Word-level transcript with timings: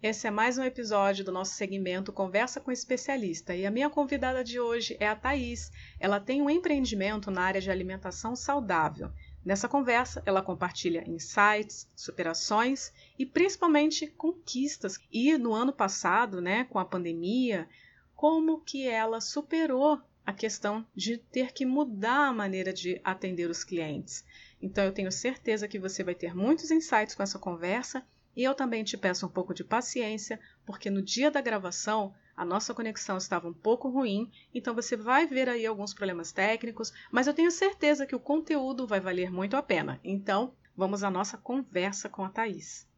Esse 0.00 0.28
é 0.28 0.30
mais 0.30 0.56
um 0.56 0.62
episódio 0.62 1.24
do 1.24 1.32
nosso 1.32 1.54
segmento 1.54 2.12
Conversa 2.12 2.60
com 2.60 2.70
Especialista 2.70 3.52
e 3.56 3.66
a 3.66 3.70
minha 3.70 3.90
convidada 3.90 4.44
de 4.44 4.60
hoje 4.60 4.96
é 5.00 5.08
a 5.08 5.16
Thaís. 5.16 5.72
Ela 5.98 6.20
tem 6.20 6.40
um 6.40 6.48
empreendimento 6.48 7.32
na 7.32 7.42
área 7.42 7.60
de 7.60 7.68
alimentação 7.68 8.36
saudável. 8.36 9.10
Nessa 9.44 9.68
conversa, 9.68 10.22
ela 10.24 10.40
compartilha 10.40 11.02
insights, 11.04 11.90
superações 11.96 12.92
e 13.18 13.26
principalmente 13.26 14.06
conquistas. 14.06 15.00
E 15.10 15.36
no 15.36 15.52
ano 15.52 15.72
passado, 15.72 16.40
né, 16.40 16.62
com 16.70 16.78
a 16.78 16.84
pandemia, 16.84 17.68
como 18.14 18.60
que 18.60 18.86
ela 18.86 19.20
superou 19.20 20.00
a 20.24 20.32
questão 20.32 20.86
de 20.94 21.18
ter 21.18 21.52
que 21.52 21.66
mudar 21.66 22.28
a 22.28 22.32
maneira 22.32 22.72
de 22.72 23.00
atender 23.02 23.50
os 23.50 23.64
clientes. 23.64 24.24
Então 24.62 24.84
eu 24.84 24.92
tenho 24.92 25.10
certeza 25.10 25.66
que 25.66 25.76
você 25.76 26.04
vai 26.04 26.14
ter 26.14 26.36
muitos 26.36 26.70
insights 26.70 27.16
com 27.16 27.22
essa 27.24 27.38
conversa 27.38 28.06
e 28.36 28.44
eu 28.44 28.54
também 28.54 28.84
te 28.84 28.96
peço 28.96 29.26
um 29.26 29.28
pouco 29.28 29.52
de 29.52 29.64
paciência, 29.64 30.40
porque 30.64 30.90
no 30.90 31.02
dia 31.02 31.30
da 31.30 31.40
gravação 31.40 32.14
a 32.36 32.44
nossa 32.44 32.72
conexão 32.72 33.16
estava 33.16 33.48
um 33.48 33.52
pouco 33.52 33.88
ruim, 33.88 34.30
então 34.54 34.74
você 34.74 34.96
vai 34.96 35.26
ver 35.26 35.48
aí 35.48 35.66
alguns 35.66 35.92
problemas 35.92 36.30
técnicos, 36.30 36.92
mas 37.10 37.26
eu 37.26 37.34
tenho 37.34 37.50
certeza 37.50 38.06
que 38.06 38.14
o 38.14 38.20
conteúdo 38.20 38.86
vai 38.86 39.00
valer 39.00 39.30
muito 39.30 39.56
a 39.56 39.62
pena. 39.62 40.00
Então, 40.04 40.54
vamos 40.76 41.02
à 41.02 41.10
nossa 41.10 41.36
conversa 41.36 42.08
com 42.08 42.24
a 42.24 42.30
Thaís. 42.30 42.88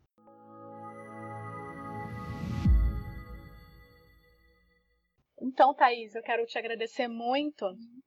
Então, 5.41 5.73
Thaís, 5.75 6.15
eu 6.15 6.23
quero 6.23 6.45
te 6.45 6.59
agradecer 6.59 7.09
muito 7.09 7.65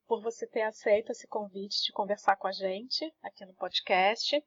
por 0.07 0.21
você 0.21 0.45
ter 0.45 0.61
aceito 0.61 1.11
esse 1.11 1.27
convite 1.27 1.83
de 1.83 1.91
conversar 1.91 2.35
com 2.35 2.47
a 2.47 2.51
gente 2.51 3.11
aqui 3.23 3.43
no 3.43 3.55
podcast. 3.55 4.39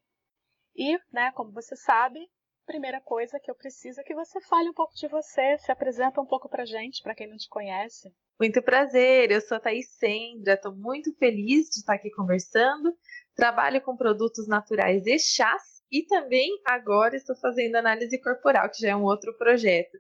E, 0.77 0.97
né, 1.13 1.33
como 1.33 1.51
você 1.51 1.75
sabe, 1.75 2.21
primeira 2.67 3.01
coisa 3.01 3.39
que 3.41 3.51
eu 3.51 3.55
preciso 3.55 4.01
é 4.01 4.05
que 4.05 4.15
você 4.15 4.41
fale 4.43 4.69
um 4.69 4.75
pouco 4.75 4.95
de 4.95 5.09
você, 5.09 5.57
se 5.59 5.71
apresenta 5.73 6.21
um 6.21 6.27
pouco 6.27 6.49
pra 6.49 6.67
gente, 6.67 7.03
para 7.03 7.15
quem 7.15 7.29
não 7.29 7.37
te 7.37 7.49
conhece. 7.49 8.13
Muito 8.39 8.61
prazer, 8.61 9.31
eu 9.31 9.41
sou 9.41 9.57
a 9.57 9.61
Thaís 9.61 9.89
Sendra, 9.97 10.55
estou 10.55 10.75
muito 10.75 11.15
feliz 11.17 11.69
de 11.71 11.79
estar 11.79 11.95
aqui 11.95 12.11
conversando. 12.11 12.93
Trabalho 13.35 13.81
com 13.81 13.97
produtos 13.97 14.47
naturais 14.47 15.07
e 15.07 15.19
chás 15.19 15.63
e 15.91 16.05
também 16.05 16.51
agora 16.67 17.17
estou 17.17 17.37
fazendo 17.37 17.77
análise 17.77 18.21
corporal, 18.21 18.69
que 18.69 18.83
já 18.83 18.91
é 18.91 18.97
um 18.97 19.05
outro 19.05 19.37
projeto 19.39 19.97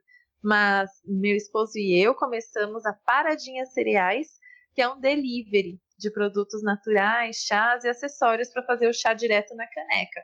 mas 0.47 0.91
meu 1.05 1.35
esposo 1.35 1.77
e 1.77 2.01
eu 2.01 2.15
começamos 2.15 2.87
a 2.87 2.93
Paradinha 2.93 3.67
Cereais, 3.67 4.29
que 4.75 4.81
é 4.81 4.89
um 4.89 5.01
delivery 5.01 5.81
de 5.99 6.09
produtos 6.09 6.63
naturais, 6.63 7.39
chás 7.39 7.83
e 7.83 7.89
acessórios 7.89 8.51
para 8.53 8.63
fazer 8.65 8.87
o 8.87 8.93
chá 8.93 9.13
direto 9.13 9.57
na 9.57 9.67
caneca. 9.67 10.23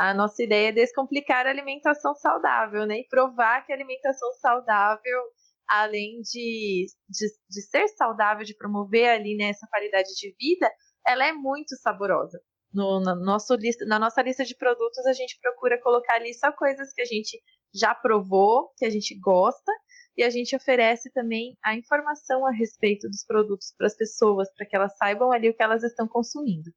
A 0.00 0.14
nossa 0.14 0.42
ideia 0.42 0.70
é 0.70 0.72
descomplicar 0.72 1.46
a 1.46 1.50
alimentação 1.50 2.14
saudável, 2.14 2.86
né? 2.86 3.00
E 3.00 3.06
provar 3.06 3.66
que 3.66 3.70
a 3.70 3.76
alimentação 3.76 4.32
saudável, 4.40 5.20
além 5.68 6.22
de, 6.22 6.86
de, 7.06 7.26
de 7.50 7.62
ser 7.68 7.86
saudável, 7.88 8.42
de 8.42 8.56
promover 8.56 9.10
ali 9.10 9.36
né, 9.36 9.50
essa 9.50 9.66
qualidade 9.66 10.08
de 10.18 10.34
vida, 10.40 10.72
ela 11.06 11.26
é 11.26 11.32
muito 11.32 11.76
saborosa. 11.76 12.40
No, 12.72 12.98
na, 12.98 13.14
nosso 13.14 13.54
lista, 13.56 13.84
na 13.84 13.98
nossa 13.98 14.22
lista 14.22 14.42
de 14.42 14.56
produtos, 14.56 15.04
a 15.04 15.12
gente 15.12 15.38
procura 15.38 15.78
colocar 15.82 16.14
ali 16.14 16.32
só 16.32 16.50
coisas 16.50 16.94
que 16.94 17.02
a 17.02 17.04
gente 17.04 17.38
já 17.74 17.94
provou, 17.94 18.72
que 18.78 18.86
a 18.86 18.90
gente 18.90 19.14
gosta, 19.20 19.70
e 20.16 20.22
a 20.22 20.30
gente 20.30 20.56
oferece 20.56 21.12
também 21.12 21.58
a 21.62 21.74
informação 21.76 22.46
a 22.46 22.52
respeito 22.52 23.06
dos 23.06 23.22
produtos 23.22 23.74
para 23.76 23.86
as 23.86 23.94
pessoas, 23.94 24.48
para 24.54 24.64
que 24.64 24.74
elas 24.74 24.96
saibam 24.96 25.30
ali 25.30 25.50
o 25.50 25.54
que 25.54 25.62
elas 25.62 25.82
estão 25.82 26.08
consumindo. 26.08 26.70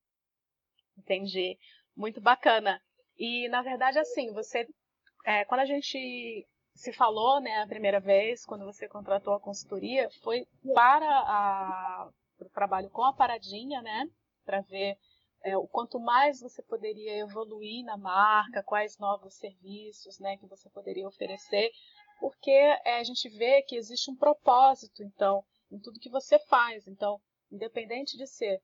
Entendi. 0.98 1.58
Muito 1.96 2.20
bacana. 2.20 2.82
E, 3.26 3.48
na 3.48 3.62
verdade, 3.62 3.98
assim, 3.98 4.34
você. 4.34 4.68
É, 5.26 5.46
quando 5.46 5.62
a 5.62 5.66
gente 5.66 6.46
se 6.76 6.92
falou, 6.92 7.40
né, 7.40 7.62
a 7.62 7.68
primeira 7.68 8.02
vez, 8.02 8.46
quando 8.46 8.66
você 8.66 8.86
contratou 8.86 9.34
a 9.34 9.40
consultoria, 9.40 10.10
foi 10.22 10.46
para 10.74 12.10
o 12.42 12.50
trabalho 12.50 12.90
com 12.90 13.06
a 13.06 13.14
paradinha, 13.14 13.82
né? 13.82 14.10
Para 14.44 14.60
ver 14.60 14.98
é, 15.42 15.56
o 15.56 15.66
quanto 15.66 16.02
mais 16.02 16.42
você 16.42 16.62
poderia 16.64 17.20
evoluir 17.20 17.86
na 17.86 17.96
marca, 17.96 18.62
quais 18.62 18.98
novos 18.98 19.36
serviços 19.36 20.20
né, 20.20 20.36
que 20.36 20.46
você 20.48 20.70
poderia 20.72 21.08
oferecer, 21.08 21.72
porque 22.20 22.52
é, 22.52 23.00
a 23.00 23.04
gente 23.06 23.30
vê 23.30 23.62
que 23.62 23.78
existe 23.78 24.12
um 24.12 24.18
propósito, 24.18 25.02
então, 25.02 25.46
em 25.72 25.80
tudo 25.80 26.00
que 26.00 26.10
você 26.10 26.38
faz. 26.50 26.86
Então, 26.90 27.22
independente 27.50 28.18
de 28.18 28.28
ser 28.28 28.60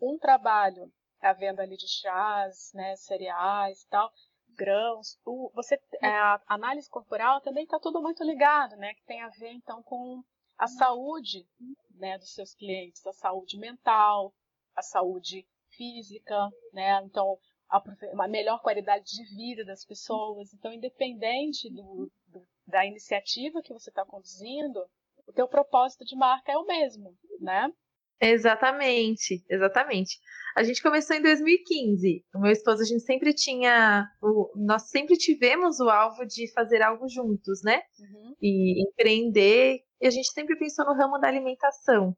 um 0.00 0.16
trabalho, 0.16 0.92
a 1.26 1.32
venda 1.32 1.62
ali 1.62 1.76
de 1.76 1.88
chás, 1.88 2.72
né, 2.74 2.96
cereais 2.96 3.82
e 3.82 3.88
tal, 3.88 4.10
grãos, 4.54 5.18
o, 5.24 5.50
você, 5.54 5.78
é, 6.02 6.08
a 6.08 6.40
análise 6.48 6.88
corporal 6.88 7.40
também 7.40 7.64
está 7.64 7.78
tudo 7.78 8.00
muito 8.00 8.24
ligado, 8.24 8.76
né, 8.76 8.94
que 8.94 9.04
tem 9.04 9.20
a 9.22 9.28
ver, 9.28 9.52
então, 9.52 9.82
com 9.82 10.22
a 10.58 10.66
saúde 10.66 11.46
né, 11.94 12.16
dos 12.18 12.32
seus 12.32 12.54
clientes, 12.54 13.06
a 13.06 13.12
saúde 13.12 13.58
mental, 13.58 14.32
a 14.74 14.82
saúde 14.82 15.46
física, 15.70 16.50
né? 16.72 17.02
Então, 17.04 17.38
a, 17.68 17.82
uma 18.12 18.28
melhor 18.28 18.60
qualidade 18.62 19.04
de 19.04 19.24
vida 19.36 19.64
das 19.64 19.84
pessoas. 19.84 20.52
Então, 20.54 20.72
independente 20.72 21.70
do, 21.70 22.10
do 22.28 22.46
da 22.66 22.84
iniciativa 22.84 23.62
que 23.62 23.72
você 23.72 23.90
está 23.90 24.04
conduzindo, 24.04 24.84
o 25.26 25.32
teu 25.32 25.46
propósito 25.46 26.04
de 26.04 26.16
marca 26.16 26.50
é 26.50 26.58
o 26.58 26.66
mesmo, 26.66 27.16
né? 27.40 27.72
Exatamente, 28.20 29.44
exatamente. 29.48 30.18
A 30.56 30.62
gente 30.62 30.82
começou 30.82 31.14
em 31.14 31.22
2015. 31.22 32.24
O 32.34 32.40
meu 32.40 32.50
esposo, 32.50 32.82
a 32.82 32.86
gente 32.86 33.02
sempre 33.02 33.34
tinha. 33.34 34.08
O, 34.22 34.50
nós 34.56 34.88
sempre 34.88 35.16
tivemos 35.16 35.80
o 35.80 35.90
alvo 35.90 36.24
de 36.24 36.50
fazer 36.52 36.80
algo 36.80 37.06
juntos, 37.08 37.62
né? 37.62 37.82
Uhum. 37.98 38.34
E 38.40 38.82
empreender. 38.88 39.80
E 40.00 40.06
a 40.06 40.10
gente 40.10 40.32
sempre 40.32 40.56
pensou 40.56 40.86
no 40.86 40.94
ramo 40.94 41.18
da 41.18 41.28
alimentação. 41.28 42.16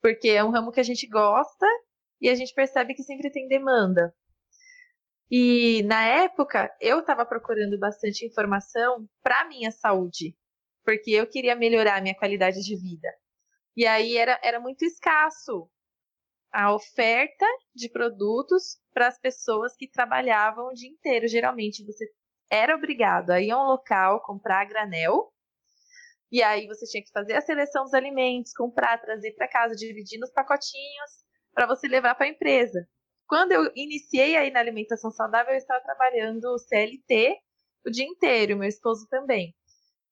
Porque 0.00 0.28
é 0.28 0.44
um 0.44 0.50
ramo 0.50 0.70
que 0.70 0.80
a 0.80 0.84
gente 0.84 1.08
gosta 1.08 1.66
e 2.20 2.28
a 2.28 2.34
gente 2.34 2.54
percebe 2.54 2.94
que 2.94 3.02
sempre 3.02 3.30
tem 3.30 3.48
demanda. 3.48 4.14
E 5.30 5.82
na 5.84 6.04
época 6.04 6.70
eu 6.80 7.00
estava 7.00 7.24
procurando 7.24 7.78
bastante 7.78 8.26
informação 8.26 9.08
para 9.22 9.46
minha 9.48 9.70
saúde, 9.70 10.36
porque 10.84 11.12
eu 11.12 11.26
queria 11.26 11.54
melhorar 11.54 11.98
a 11.98 12.00
minha 12.00 12.16
qualidade 12.16 12.60
de 12.62 12.76
vida. 12.76 13.08
E 13.76 13.86
aí 13.86 14.16
era, 14.16 14.38
era 14.42 14.60
muito 14.60 14.84
escasso 14.84 15.70
a 16.52 16.74
oferta 16.74 17.46
de 17.74 17.88
produtos 17.88 18.80
para 18.92 19.06
as 19.08 19.18
pessoas 19.18 19.76
que 19.76 19.88
trabalhavam 19.88 20.68
o 20.68 20.74
dia 20.74 20.88
inteiro. 20.90 21.28
Geralmente 21.28 21.84
você 21.84 22.06
era 22.50 22.74
obrigado 22.74 23.30
a 23.30 23.40
ir 23.40 23.50
a 23.50 23.58
um 23.58 23.66
local, 23.66 24.22
comprar 24.22 24.64
granel, 24.64 25.32
e 26.30 26.42
aí 26.42 26.66
você 26.66 26.86
tinha 26.86 27.02
que 27.02 27.10
fazer 27.10 27.34
a 27.34 27.40
seleção 27.40 27.84
dos 27.84 27.94
alimentos, 27.94 28.52
comprar, 28.52 28.98
trazer 28.98 29.32
para 29.32 29.48
casa, 29.48 29.74
dividir 29.74 30.18
nos 30.18 30.30
pacotinhos 30.30 31.10
para 31.52 31.66
você 31.66 31.88
levar 31.88 32.14
para 32.14 32.26
a 32.26 32.30
empresa. 32.30 32.86
Quando 33.26 33.52
eu 33.52 33.70
iniciei 33.74 34.36
aí 34.36 34.50
na 34.50 34.60
alimentação 34.60 35.10
saudável, 35.10 35.52
eu 35.52 35.58
estava 35.58 35.82
trabalhando 35.82 36.58
CLT 36.58 37.36
o 37.86 37.90
dia 37.90 38.04
inteiro, 38.04 38.56
meu 38.56 38.68
esposo 38.68 39.06
também. 39.08 39.54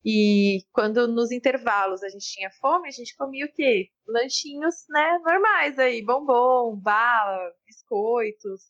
E 0.04 0.60
quando 0.72 1.08
nos 1.08 1.30
intervalos 1.32 2.02
a 2.02 2.08
gente 2.08 2.26
tinha 2.26 2.50
fome, 2.60 2.88
a 2.88 2.92
gente 2.92 3.16
comia 3.16 3.46
o 3.46 3.52
quê? 3.52 3.88
Lanchinhos, 4.06 4.74
né, 4.88 5.18
normais 5.24 5.78
aí, 5.78 6.04
bombom, 6.04 6.76
bala, 6.76 7.52
biscoitos. 7.66 8.62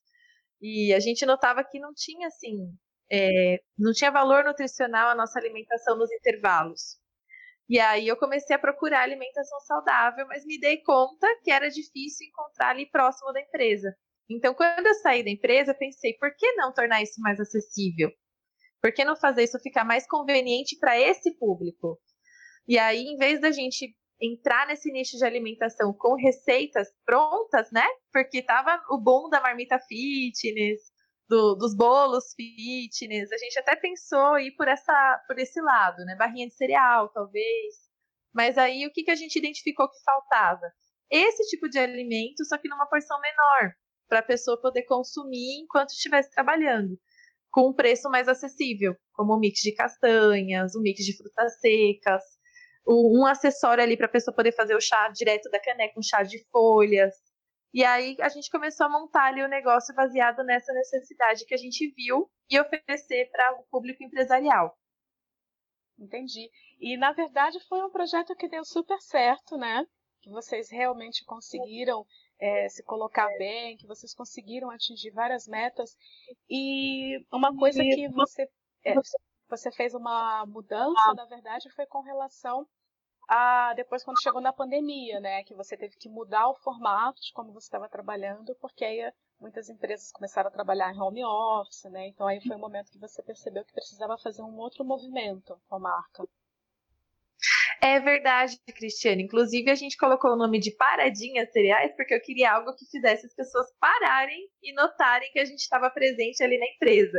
E 0.61 0.93
a 0.93 1.01
gente 1.01 1.25
notava 1.27 1.63
que 1.65 1.79
não 1.79 1.93
tinha 1.95 2.29
assim, 2.29 2.75
é, 3.11 3.61
não 3.79 3.93
tinha 3.93 4.11
valor 4.11 4.45
nutricional 4.45 5.09
a 5.11 5.15
nossa 5.15 5.39
alimentação 5.39 5.97
nos 5.97 6.11
intervalos. 6.13 6.99
E 7.69 7.79
aí 7.79 8.09
eu 8.09 8.17
comecei 8.17 8.57
a 8.57 8.59
procurar 8.59 9.03
alimentação 9.03 9.61
saudável, 9.61 10.27
mas 10.27 10.45
me 10.47 10.59
dei 10.59 10.79
conta 10.83 11.27
que 11.45 11.51
era 11.51 11.69
difícil 11.69 12.27
encontrar 12.27 12.71
ali 12.71 12.87
próximo 12.91 13.33
da 13.33 13.41
empresa. 13.41 13.95
Então, 14.29 14.55
quando 14.55 14.87
eu 14.87 14.95
saí 14.95 15.23
da 15.23 15.31
empresa, 15.31 15.75
pensei, 15.75 16.15
por 16.15 16.35
que 16.35 16.53
não 16.53 16.73
tornar 16.73 17.03
isso 17.03 17.21
mais 17.21 17.39
acessível? 17.39 18.11
Por 18.81 18.93
que 18.93 19.05
não 19.05 19.17
fazer 19.17 19.45
isso 19.45 19.59
ficar 19.61 19.85
mais 19.85 20.07
conveniente 20.07 20.77
para 20.79 20.99
esse 20.99 21.37
público? 21.37 21.99
E 22.67 22.79
aí, 22.79 23.03
em 23.03 23.17
vez 23.17 23.41
da 23.41 23.51
gente 23.51 23.95
entrar 24.21 24.67
nesse 24.67 24.91
nicho 24.91 25.17
de 25.17 25.25
alimentação 25.25 25.93
com 25.93 26.15
receitas 26.15 26.89
prontas, 27.05 27.71
né? 27.73 27.87
Porque 28.13 28.43
tava 28.43 28.83
o 28.91 28.99
bom 28.99 29.29
da 29.29 29.41
marmita 29.41 29.79
fitness, 29.81 30.81
do, 31.29 31.55
dos 31.55 31.77
bolos 31.77 32.35
fitness. 32.35 33.31
A 33.31 33.39
gente 33.39 33.59
até 33.59 33.77
pensou 33.77 34.39
ir 34.39 34.53
por, 34.57 34.67
essa, 34.67 35.23
por 35.27 35.39
esse 35.39 35.61
lado, 35.61 36.05
né? 36.05 36.17
Barrinha 36.17 36.49
de 36.49 36.55
cereal, 36.55 37.09
talvez. 37.11 37.75
Mas 38.35 38.59
aí 38.59 38.87
o 38.87 38.93
que, 38.93 39.05
que 39.05 39.11
a 39.11 39.17
gente 39.17 39.39
identificou 39.39 39.89
que 39.89 40.03
faltava? 40.05 40.67
Esse 41.11 41.49
tipo 41.49 41.69
de 41.69 41.79
alimento, 41.79 42.45
só 42.45 42.59
que 42.59 42.69
numa 42.69 42.87
porção 42.87 43.19
menor, 43.21 43.73
para 44.09 44.19
a 44.21 44.23
pessoa 44.23 44.61
poder 44.61 44.83
consumir 44.83 45.63
enquanto 45.63 45.91
estivesse 45.91 46.31
trabalhando, 46.31 46.99
com 47.51 47.71
um 47.71 47.73
preço 47.73 48.11
mais 48.11 48.29
acessível, 48.29 48.95
como 49.13 49.35
um 49.35 49.39
mix 49.39 49.61
de 49.61 49.73
castanhas, 49.75 50.75
um 50.77 50.81
mix 50.81 51.05
de 51.05 51.17
frutas 51.17 51.59
secas, 51.61 52.23
um 52.87 53.27
acessório 53.27 53.83
ali 53.83 53.97
para 53.97 54.07
a 54.07 54.11
pessoa 54.11 54.35
poder 54.35 54.53
fazer 54.53 54.75
o 54.75 54.81
chá 54.81 55.09
direto 55.09 55.51
da 55.51 55.61
caneca, 55.61 55.99
um 55.99 56.03
chá 56.03 56.23
de 56.23 56.43
folhas, 56.51 57.15
e 57.73 57.85
aí 57.85 58.17
a 58.21 58.29
gente 58.29 58.51
começou 58.51 58.87
a 58.87 58.89
montar 58.89 59.27
ali 59.27 59.43
o 59.43 59.49
negócio 59.49 59.95
baseado 59.95 60.43
nessa 60.43 60.73
necessidade 60.73 61.45
que 61.45 61.55
a 61.55 61.59
gente 61.59 61.93
viu 61.95 62.31
e 62.51 62.59
oferecer 62.59 63.31
para 63.31 63.61
o 63.61 63.65
público 63.71 64.03
empresarial. 64.03 64.77
Entendi. 65.99 66.51
E 66.81 66.97
na 66.97 67.13
verdade 67.13 67.59
foi 67.69 67.83
um 67.85 67.91
projeto 67.91 68.35
que 68.37 68.49
deu 68.49 68.65
super 68.65 68.99
certo, 69.01 69.57
né? 69.59 69.85
Que 70.23 70.31
vocês 70.31 70.71
realmente 70.71 71.25
conseguiram 71.25 72.07
é, 72.39 72.69
se 72.69 72.83
colocar 72.83 73.29
bem, 73.39 73.77
que 73.77 73.87
vocês 73.87 74.15
conseguiram 74.15 74.71
atingir 74.71 75.11
várias 75.11 75.47
metas. 75.49 75.97
E 76.49 77.25
uma 77.33 77.57
coisa 77.57 77.83
que 77.83 78.09
você, 78.09 78.49
é, 78.85 78.95
você 79.49 79.71
fez 79.73 79.95
uma 79.95 80.47
mudança, 80.47 81.15
na 81.15 81.25
verdade, 81.25 81.71
foi 81.71 81.87
com 81.87 82.01
relação 82.01 82.67
a 83.29 83.75
depois 83.75 84.03
quando 84.03 84.23
chegou 84.23 84.41
na 84.41 84.53
pandemia, 84.53 85.21
né? 85.21 85.45
Que 85.45 85.55
você 85.55 85.77
teve 85.77 85.97
que 85.97 86.09
mudar 86.09 86.49
o 86.49 86.55
formato 86.55 87.21
de 87.21 87.33
como 87.33 87.53
você 87.53 87.67
estava 87.67 87.89
trabalhando, 87.89 88.55
porque 88.57 88.85
aí 88.85 89.13
muitas 89.39 89.69
empresas 89.69 90.11
começaram 90.11 90.49
a 90.49 90.53
trabalhar 90.53 90.93
em 90.93 91.01
home 91.01 91.25
office, 91.25 91.85
né? 91.85 92.09
Então 92.09 92.27
aí 92.27 92.41
foi 92.41 92.57
o 92.57 92.59
momento 92.59 92.91
que 92.91 92.99
você 92.99 93.23
percebeu 93.23 93.65
que 93.65 93.73
precisava 93.73 94.17
fazer 94.17 94.43
um 94.43 94.57
outro 94.57 94.85
movimento 94.85 95.61
com 95.69 95.77
a 95.77 95.79
marca. 95.79 96.25
É 97.81 98.01
verdade, 98.01 98.59
Cristiane. 98.75 99.23
Inclusive, 99.23 99.71
a 99.71 99.75
gente 99.75 99.97
colocou 99.97 100.33
o 100.33 100.37
nome 100.37 100.59
de 100.59 100.73
Paradinhas 100.73 101.53
Cereais 101.53 101.95
porque 101.97 102.15
eu 102.15 102.21
queria 102.21 102.53
algo 102.53 102.75
que 102.75 102.85
fizesse 102.91 103.27
as 103.27 103.35
pessoas 103.35 103.67
pararem 103.79 104.49
e 104.63 104.73
notarem 104.75 105.31
que 105.33 105.39
a 105.39 105.45
gente 105.45 105.61
estava 105.61 105.89
presente 105.91 106.43
ali 106.43 106.59
na 106.59 106.67
empresa. 106.67 107.19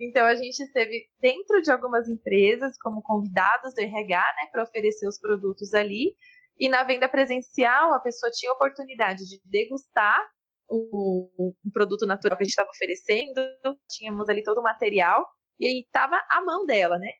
Então, 0.00 0.26
a 0.26 0.34
gente 0.34 0.58
esteve 0.60 1.06
dentro 1.20 1.62
de 1.62 1.70
algumas 1.70 2.08
empresas 2.08 2.76
como 2.78 3.02
convidados 3.02 3.74
do 3.74 3.80
RH, 3.80 4.18
né, 4.18 4.48
para 4.50 4.64
oferecer 4.64 5.06
os 5.06 5.18
produtos 5.20 5.72
ali. 5.72 6.16
E 6.58 6.68
na 6.68 6.82
venda 6.82 7.08
presencial, 7.08 7.94
a 7.94 8.00
pessoa 8.00 8.30
tinha 8.32 8.50
a 8.50 8.54
oportunidade 8.54 9.20
de 9.28 9.40
degustar 9.44 10.20
o, 10.68 11.30
o 11.38 11.54
produto 11.72 12.06
natural 12.06 12.36
que 12.36 12.42
a 12.42 12.46
gente 12.46 12.52
estava 12.52 12.70
oferecendo, 12.70 13.40
tínhamos 13.88 14.28
ali 14.28 14.42
todo 14.42 14.58
o 14.58 14.62
material, 14.62 15.24
e 15.60 15.82
estava 15.82 16.20
à 16.30 16.42
mão 16.44 16.66
dela, 16.66 16.98
né? 16.98 17.10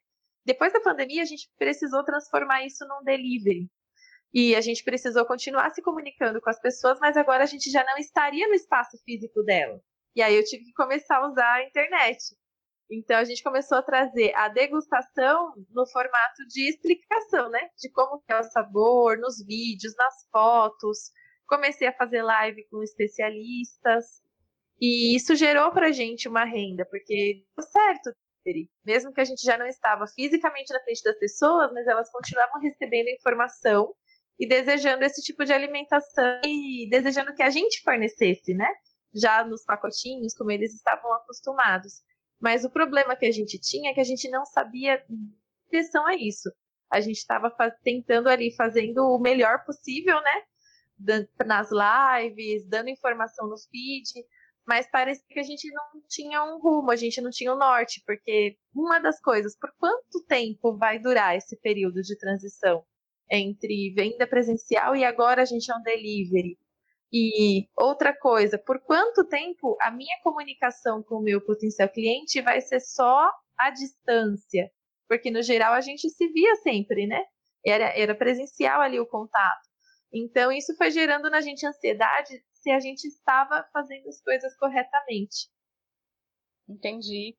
Depois 0.44 0.72
da 0.72 0.80
pandemia, 0.80 1.22
a 1.22 1.26
gente 1.26 1.50
precisou 1.56 2.04
transformar 2.04 2.64
isso 2.64 2.86
num 2.86 3.02
delivery. 3.04 3.70
E 4.34 4.56
a 4.56 4.60
gente 4.60 4.82
precisou 4.82 5.26
continuar 5.26 5.70
se 5.70 5.82
comunicando 5.82 6.40
com 6.40 6.48
as 6.48 6.60
pessoas, 6.60 6.98
mas 6.98 7.16
agora 7.16 7.44
a 7.44 7.46
gente 7.46 7.70
já 7.70 7.84
não 7.84 7.98
estaria 7.98 8.48
no 8.48 8.54
espaço 8.54 8.96
físico 9.04 9.42
dela. 9.42 9.80
E 10.16 10.22
aí 10.22 10.34
eu 10.34 10.44
tive 10.44 10.64
que 10.64 10.72
começar 10.72 11.18
a 11.18 11.28
usar 11.28 11.52
a 11.52 11.64
internet. 11.64 12.34
Então 12.90 13.16
a 13.16 13.24
gente 13.24 13.42
começou 13.42 13.78
a 13.78 13.82
trazer 13.82 14.34
a 14.34 14.48
degustação 14.48 15.54
no 15.70 15.86
formato 15.86 16.46
de 16.48 16.68
explicação, 16.68 17.50
né? 17.50 17.68
De 17.78 17.90
como 17.90 18.22
é 18.28 18.38
o 18.38 18.44
sabor, 18.44 19.18
nos 19.18 19.44
vídeos, 19.44 19.94
nas 19.96 20.26
fotos. 20.30 21.10
Comecei 21.46 21.88
a 21.88 21.96
fazer 21.96 22.22
live 22.22 22.66
com 22.70 22.82
especialistas. 22.82 24.22
E 24.80 25.14
isso 25.14 25.36
gerou 25.36 25.70
pra 25.70 25.92
gente 25.92 26.28
uma 26.28 26.44
renda, 26.44 26.84
porque 26.86 27.44
deu 27.56 27.66
certo 27.66 28.12
mesmo 28.84 29.12
que 29.12 29.20
a 29.20 29.24
gente 29.24 29.42
já 29.42 29.56
não 29.56 29.66
estava 29.66 30.06
fisicamente 30.06 30.72
na 30.72 30.80
frente 30.80 31.02
das 31.02 31.18
pessoas, 31.18 31.72
mas 31.72 31.86
elas 31.86 32.10
continuavam 32.10 32.60
recebendo 32.60 33.08
informação 33.08 33.94
e 34.38 34.46
desejando 34.46 35.04
esse 35.04 35.22
tipo 35.22 35.44
de 35.44 35.52
alimentação 35.52 36.40
e 36.44 36.88
desejando 36.90 37.34
que 37.34 37.42
a 37.42 37.50
gente 37.50 37.82
fornecesse, 37.82 38.54
né? 38.54 38.68
Já 39.14 39.44
nos 39.44 39.64
pacotinhos, 39.64 40.34
como 40.34 40.50
eles 40.50 40.74
estavam 40.74 41.12
acostumados. 41.14 42.02
Mas 42.40 42.64
o 42.64 42.70
problema 42.70 43.14
que 43.14 43.26
a 43.26 43.30
gente 43.30 43.58
tinha 43.58 43.90
é 43.90 43.94
que 43.94 44.00
a 44.00 44.04
gente 44.04 44.28
não 44.28 44.44
sabia 44.44 45.04
direção 45.70 46.06
a 46.06 46.16
isso. 46.16 46.50
A 46.90 47.00
gente 47.00 47.18
estava 47.18 47.54
tentando 47.82 48.28
ali, 48.28 48.54
fazendo 48.54 49.04
o 49.04 49.18
melhor 49.18 49.64
possível, 49.64 50.20
né? 50.20 50.42
Nas 51.46 51.70
lives, 51.70 52.66
dando 52.68 52.90
informação 52.90 53.48
no 53.48 53.56
feed, 53.56 54.10
mas 54.66 54.88
parecia 54.90 55.24
que 55.28 55.40
a 55.40 55.44
gente 55.44 55.68
não 55.72 56.02
tinha 56.08 56.42
um 56.44 56.60
rumo, 56.60 56.90
a 56.90 56.96
gente 56.96 57.20
não 57.20 57.30
tinha 57.30 57.52
um 57.52 57.58
norte, 57.58 58.02
porque 58.06 58.56
uma 58.74 58.98
das 59.00 59.20
coisas, 59.20 59.56
por 59.58 59.72
quanto 59.78 60.24
tempo 60.26 60.76
vai 60.76 60.98
durar 60.98 61.36
esse 61.36 61.56
período 61.60 62.00
de 62.02 62.16
transição 62.16 62.84
entre 63.30 63.92
venda 63.94 64.26
presencial 64.26 64.94
e 64.94 65.04
agora 65.04 65.42
a 65.42 65.44
gente 65.44 65.70
é 65.70 65.74
um 65.74 65.82
delivery? 65.82 66.58
E 67.12 67.68
outra 67.76 68.16
coisa, 68.16 68.56
por 68.58 68.80
quanto 68.80 69.26
tempo 69.28 69.76
a 69.80 69.90
minha 69.90 70.18
comunicação 70.22 71.02
com 71.02 71.16
o 71.16 71.22
meu 71.22 71.44
potencial 71.44 71.88
cliente 71.88 72.40
vai 72.40 72.60
ser 72.60 72.80
só 72.80 73.30
à 73.58 73.70
distância? 73.70 74.70
Porque 75.08 75.30
no 75.30 75.42
geral 75.42 75.74
a 75.74 75.80
gente 75.80 76.08
se 76.08 76.28
via 76.28 76.56
sempre, 76.56 77.06
né? 77.06 77.22
Era, 77.66 77.86
era 77.98 78.14
presencial 78.14 78.80
ali 78.80 78.98
o 78.98 79.06
contato. 79.06 79.71
Então 80.12 80.52
isso 80.52 80.76
foi 80.76 80.90
gerando 80.90 81.30
na 81.30 81.40
gente 81.40 81.66
ansiedade 81.66 82.44
se 82.52 82.70
a 82.70 82.78
gente 82.78 83.04
estava 83.04 83.66
fazendo 83.72 84.08
as 84.08 84.20
coisas 84.20 84.54
corretamente. 84.56 85.50
Entendi. 86.68 87.36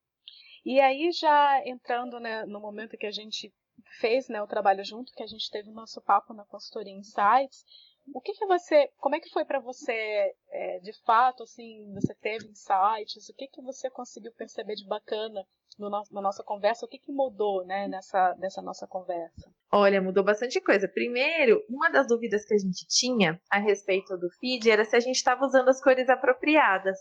E 0.66 0.80
aí, 0.80 1.12
já 1.12 1.62
entrando 1.66 2.20
né, 2.20 2.46
no 2.46 2.60
momento 2.60 2.98
que 2.98 3.06
a 3.06 3.12
gente 3.12 3.54
fez 4.00 4.28
né, 4.30 4.42
o 4.42 4.48
trabalho 4.48 4.84
junto, 4.84 5.14
que 5.14 5.24
a 5.24 5.28
gente 5.28 5.50
teve 5.50 5.70
o 5.70 5.74
nosso 5.74 6.02
papo 6.02 6.34
na 6.34 6.46
consultoria 6.46 6.94
Insights, 6.94 7.66
o 8.14 8.20
que, 8.20 8.34
que 8.34 8.46
você, 8.46 8.90
como 8.98 9.16
é 9.16 9.20
que 9.20 9.30
foi 9.30 9.46
para 9.46 9.60
você, 9.60 10.36
é, 10.50 10.80
de 10.80 10.94
fato, 11.04 11.44
assim, 11.44 11.94
você 11.94 12.14
teve 12.16 12.48
insights, 12.48 13.30
o 13.30 13.34
que, 13.34 13.48
que 13.48 13.62
você 13.62 13.90
conseguiu 13.90 14.34
perceber 14.34 14.76
de 14.76 14.86
bacana 14.86 15.46
no 15.80 15.90
na 15.90 16.22
nossa 16.22 16.44
conversa, 16.44 16.86
o 16.86 16.90
que, 16.90 16.98
que 16.98 17.12
mudou, 17.12 17.66
né, 17.66 17.88
nessa, 17.88 18.36
nessa 18.40 18.62
nossa 18.62 18.88
conversa? 18.88 19.52
Olha, 19.72 20.02
mudou 20.02 20.24
bastante 20.24 20.60
coisa. 20.62 20.88
Primeiro, 20.88 21.64
uma 21.70 21.90
das 21.90 22.08
dúvidas 22.08 22.46
que 22.46 22.54
a 22.54 22.58
gente 22.58 22.86
tinha 22.88 23.40
a 23.52 23.60
respeito 23.60 24.18
do 24.18 24.30
feed 24.40 24.70
era 24.70 24.86
se 24.86 24.96
a 24.96 25.00
gente 25.00 25.16
estava 25.16 25.46
usando 25.46 25.70
as 25.70 25.82
cores 25.82 26.10
apropriadas. 26.10 26.98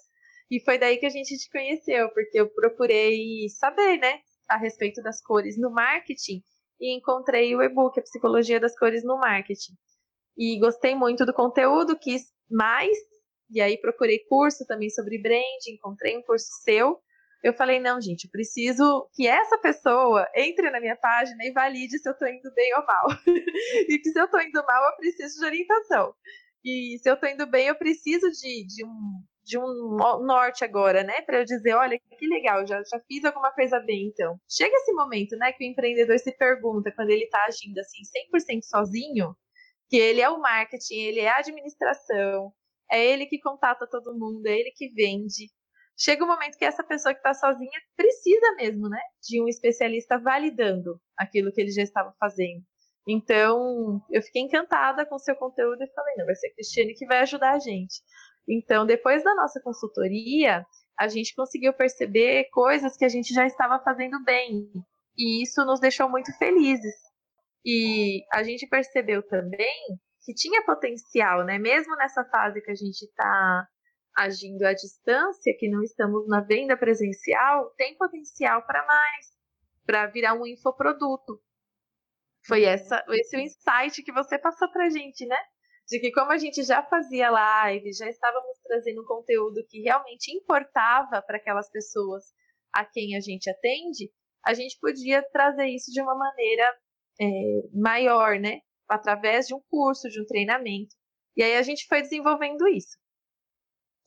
E 0.50 0.60
foi 0.60 0.78
daí 0.78 0.98
que 0.98 1.06
a 1.06 1.10
gente 1.10 1.36
te 1.36 1.50
conheceu, 1.50 2.10
porque 2.10 2.40
eu 2.40 2.48
procurei 2.48 3.48
saber, 3.48 3.98
né, 3.98 4.20
a 4.48 4.56
respeito 4.56 5.02
das 5.02 5.22
cores 5.22 5.58
no 5.58 5.70
marketing 5.70 6.42
e 6.80 6.96
encontrei 6.96 7.54
o 7.54 7.62
e-book 7.62 7.98
A 7.98 8.02
Psicologia 8.02 8.58
das 8.58 8.76
Cores 8.78 9.04
no 9.04 9.16
Marketing 9.16 9.72
e 10.36 10.58
gostei 10.58 10.94
muito 10.94 11.24
do 11.24 11.32
conteúdo, 11.32 11.98
quis 11.98 12.22
mais, 12.50 12.96
e 13.50 13.60
aí 13.60 13.78
procurei 13.78 14.18
curso 14.28 14.66
também 14.66 14.90
sobre 14.90 15.20
brand, 15.20 15.66
encontrei 15.68 16.16
um 16.16 16.22
curso 16.22 16.46
seu. 16.62 16.98
Eu 17.42 17.52
falei, 17.52 17.80
não, 17.80 18.00
gente, 18.00 18.24
eu 18.24 18.30
preciso 18.30 19.08
que 19.14 19.26
essa 19.26 19.58
pessoa 19.58 20.28
entre 20.34 20.70
na 20.70 20.80
minha 20.80 20.96
página 20.96 21.44
e 21.44 21.52
valide 21.52 21.98
se 21.98 22.08
eu 22.08 22.12
estou 22.12 22.28
indo 22.28 22.52
bem 22.54 22.72
ou 22.76 22.86
mal. 22.86 23.06
e 23.88 23.98
que 23.98 24.10
se 24.10 24.18
eu 24.18 24.26
estou 24.26 24.40
indo 24.40 24.64
mal, 24.64 24.90
eu 24.90 24.96
preciso 24.96 25.40
de 25.40 25.46
orientação. 25.46 26.14
E 26.64 26.98
se 27.00 27.10
eu 27.10 27.14
estou 27.14 27.28
indo 27.28 27.44
bem, 27.46 27.66
eu 27.66 27.74
preciso 27.74 28.30
de, 28.30 28.66
de, 28.66 28.86
um, 28.86 29.22
de 29.42 29.58
um 29.58 29.96
norte 30.24 30.64
agora, 30.64 31.02
né? 31.02 31.20
Para 31.22 31.38
eu 31.40 31.44
dizer, 31.44 31.74
olha, 31.74 31.98
que 31.98 32.26
legal, 32.28 32.64
já, 32.64 32.80
já 32.84 33.00
fiz 33.08 33.24
alguma 33.24 33.50
coisa 33.52 33.80
bem, 33.80 34.06
então. 34.06 34.38
Chega 34.48 34.76
esse 34.76 34.92
momento, 34.92 35.36
né, 35.36 35.52
que 35.52 35.64
o 35.64 35.66
empreendedor 35.66 36.18
se 36.20 36.30
pergunta, 36.36 36.92
quando 36.94 37.10
ele 37.10 37.24
está 37.24 37.44
agindo 37.46 37.78
assim, 37.80 38.02
100% 38.32 38.60
sozinho, 38.62 39.34
que 39.88 39.96
ele 39.96 40.20
é 40.20 40.28
o 40.28 40.40
marketing, 40.40 41.00
ele 41.00 41.20
é 41.20 41.28
a 41.28 41.38
administração, 41.38 42.52
é 42.90 43.04
ele 43.04 43.26
que 43.26 43.40
contata 43.40 43.88
todo 43.90 44.16
mundo, 44.16 44.46
é 44.46 44.58
ele 44.58 44.70
que 44.76 44.88
vende. 44.90 45.50
Chega 46.02 46.24
um 46.24 46.26
momento 46.26 46.58
que 46.58 46.64
essa 46.64 46.82
pessoa 46.82 47.14
que 47.14 47.20
está 47.20 47.32
sozinha 47.32 47.80
precisa 47.96 48.54
mesmo, 48.56 48.88
né, 48.88 49.00
de 49.22 49.40
um 49.40 49.46
especialista 49.46 50.18
validando 50.18 51.00
aquilo 51.16 51.52
que 51.52 51.60
ele 51.60 51.70
já 51.70 51.82
estava 51.82 52.12
fazendo. 52.18 52.60
Então, 53.06 54.00
eu 54.10 54.20
fiquei 54.20 54.42
encantada 54.42 55.06
com 55.06 55.14
o 55.14 55.20
seu 55.20 55.36
conteúdo 55.36 55.80
e 55.80 55.92
falei, 55.92 56.14
não, 56.16 56.26
vai 56.26 56.34
ser 56.34 56.48
a 56.48 56.54
Cristiane 56.54 56.94
que 56.94 57.06
vai 57.06 57.20
ajudar 57.20 57.52
a 57.52 57.58
gente. 57.60 58.00
Então, 58.48 58.84
depois 58.84 59.22
da 59.22 59.32
nossa 59.36 59.60
consultoria, 59.60 60.66
a 60.98 61.06
gente 61.06 61.36
conseguiu 61.36 61.72
perceber 61.72 62.48
coisas 62.50 62.96
que 62.96 63.04
a 63.04 63.08
gente 63.08 63.32
já 63.32 63.46
estava 63.46 63.78
fazendo 63.84 64.22
bem. 64.24 64.68
E 65.16 65.42
isso 65.42 65.64
nos 65.64 65.78
deixou 65.78 66.08
muito 66.08 66.36
felizes. 66.36 66.94
E 67.64 68.24
a 68.32 68.42
gente 68.42 68.66
percebeu 68.66 69.22
também 69.22 69.98
que 70.24 70.34
tinha 70.34 70.64
potencial, 70.64 71.44
né? 71.44 71.58
Mesmo 71.58 71.94
nessa 71.96 72.24
fase 72.24 72.60
que 72.60 72.72
a 72.72 72.74
gente 72.74 73.02
está 73.02 73.68
agindo 74.16 74.62
à 74.62 74.72
distância, 74.72 75.56
que 75.58 75.68
não 75.68 75.82
estamos 75.82 76.28
na 76.28 76.40
venda 76.40 76.76
presencial, 76.76 77.70
tem 77.76 77.96
potencial 77.96 78.62
para 78.66 78.84
mais, 78.86 79.26
para 79.86 80.06
virar 80.06 80.34
um 80.34 80.46
infoproduto. 80.46 81.40
Foi 82.46 82.64
essa, 82.64 83.04
esse 83.10 83.36
o 83.36 83.40
insight 83.40 84.02
que 84.02 84.12
você 84.12 84.38
passou 84.38 84.70
para 84.70 84.86
a 84.86 84.90
gente, 84.90 85.24
né? 85.26 85.38
De 85.88 86.00
que 86.00 86.12
como 86.12 86.32
a 86.32 86.38
gente 86.38 86.62
já 86.62 86.82
fazia 86.82 87.30
live, 87.30 87.92
já 87.92 88.08
estávamos 88.08 88.58
trazendo 88.64 89.02
um 89.02 89.06
conteúdo 89.06 89.64
que 89.68 89.80
realmente 89.80 90.32
importava 90.36 91.22
para 91.22 91.36
aquelas 91.36 91.70
pessoas 91.70 92.24
a 92.72 92.84
quem 92.84 93.16
a 93.16 93.20
gente 93.20 93.48
atende, 93.50 94.10
a 94.44 94.54
gente 94.54 94.78
podia 94.80 95.22
trazer 95.30 95.66
isso 95.66 95.92
de 95.92 96.00
uma 96.00 96.16
maneira 96.16 96.76
é, 97.20 97.26
maior, 97.72 98.38
né? 98.38 98.60
Através 98.88 99.46
de 99.46 99.54
um 99.54 99.60
curso, 99.70 100.08
de 100.08 100.20
um 100.20 100.26
treinamento. 100.26 100.94
E 101.36 101.42
aí 101.42 101.56
a 101.56 101.62
gente 101.62 101.86
foi 101.86 102.02
desenvolvendo 102.02 102.66
isso. 102.68 102.98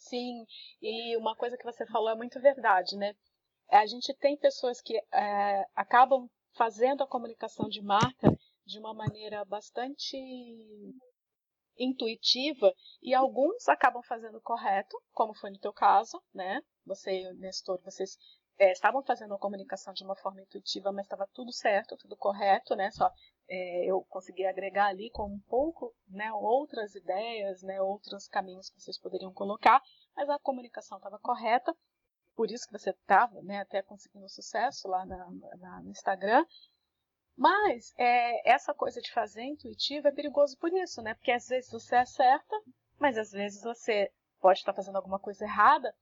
Sim, 0.07 0.45
e 0.81 1.17
uma 1.17 1.35
coisa 1.35 1.57
que 1.57 1.63
você 1.63 1.85
falou 1.87 2.09
é 2.09 2.15
muito 2.15 2.39
verdade, 2.39 2.95
né? 2.95 3.15
A 3.71 3.85
gente 3.87 4.13
tem 4.13 4.37
pessoas 4.37 4.79
que 4.79 4.95
é, 5.11 5.65
acabam 5.75 6.29
fazendo 6.53 7.03
a 7.03 7.07
comunicação 7.07 7.67
de 7.67 7.81
marca 7.81 8.31
de 8.65 8.77
uma 8.77 8.93
maneira 8.93 9.43
bastante 9.45 10.15
intuitiva 11.77 12.71
e 13.01 13.13
alguns 13.15 13.67
acabam 13.67 14.01
fazendo 14.03 14.39
correto, 14.41 14.95
como 15.11 15.33
foi 15.33 15.49
no 15.49 15.59
teu 15.59 15.73
caso, 15.73 16.21
né? 16.33 16.61
Você, 16.85 17.33
Nestor, 17.33 17.81
vocês 17.83 18.15
é, 18.59 18.71
estavam 18.71 19.03
fazendo 19.03 19.33
a 19.33 19.39
comunicação 19.39 19.91
de 19.91 20.03
uma 20.03 20.15
forma 20.15 20.41
intuitiva, 20.41 20.91
mas 20.91 21.05
estava 21.05 21.27
tudo 21.33 21.51
certo, 21.51 21.97
tudo 21.97 22.15
correto, 22.15 22.75
né? 22.75 22.91
Só 22.91 23.11
é, 23.47 23.85
eu 23.85 24.03
consegui 24.09 24.45
agregar 24.45 24.87
ali 24.87 25.09
com 25.11 25.25
um 25.27 25.39
pouco, 25.47 25.93
né, 26.07 26.31
outras 26.33 26.95
ideias, 26.95 27.61
né, 27.61 27.81
outros 27.81 28.27
caminhos 28.27 28.69
que 28.69 28.81
vocês 28.81 28.99
poderiam 28.99 29.31
colocar, 29.33 29.81
mas 30.15 30.29
a 30.29 30.39
comunicação 30.39 30.97
estava 30.97 31.19
correta, 31.19 31.75
por 32.35 32.51
isso 32.51 32.65
que 32.67 32.77
você 32.77 32.91
estava, 32.91 33.41
né, 33.41 33.61
até 33.61 33.81
conseguindo 33.81 34.27
sucesso 34.29 34.87
lá 34.87 35.05
na, 35.05 35.31
na, 35.57 35.81
no 35.81 35.89
Instagram. 35.89 36.45
Mas 37.37 37.93
é, 37.97 38.49
essa 38.49 38.73
coisa 38.73 39.01
de 39.01 39.11
fazer 39.11 39.43
intuitivo 39.43 40.07
é 40.07 40.11
perigoso 40.11 40.57
por 40.57 40.71
isso, 40.71 41.01
né? 41.01 41.13
Porque 41.15 41.31
às 41.31 41.47
vezes 41.47 41.69
você 41.69 41.95
acerta, 41.95 42.55
mas 42.97 43.17
às 43.17 43.31
vezes 43.31 43.61
você 43.61 44.09
pode 44.39 44.59
estar 44.59 44.73
fazendo 44.73 44.95
alguma 44.95 45.19
coisa 45.19 45.43
errada 45.43 45.93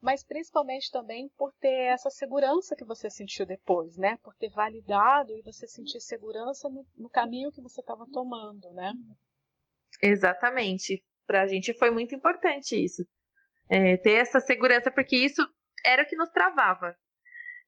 mas 0.00 0.22
principalmente 0.22 0.90
também 0.90 1.28
por 1.36 1.52
ter 1.54 1.92
essa 1.92 2.10
segurança 2.10 2.76
que 2.76 2.84
você 2.84 3.10
sentiu 3.10 3.46
depois, 3.46 3.96
né? 3.96 4.16
Por 4.22 4.34
ter 4.36 4.50
validado 4.50 5.32
e 5.32 5.42
você 5.42 5.66
sentir 5.66 6.00
segurança 6.00 6.68
no, 6.68 6.86
no 6.96 7.08
caminho 7.08 7.50
que 7.50 7.60
você 7.60 7.80
estava 7.80 8.06
tomando, 8.12 8.70
né? 8.72 8.92
Exatamente. 10.02 11.02
Para 11.26 11.42
a 11.42 11.46
gente 11.46 11.74
foi 11.74 11.90
muito 11.90 12.14
importante 12.14 12.76
isso. 12.76 13.04
É, 13.68 13.96
ter 13.96 14.12
essa 14.12 14.40
segurança, 14.40 14.90
porque 14.90 15.16
isso 15.16 15.42
era 15.84 16.02
o 16.02 16.06
que 16.06 16.16
nos 16.16 16.30
travava. 16.30 16.96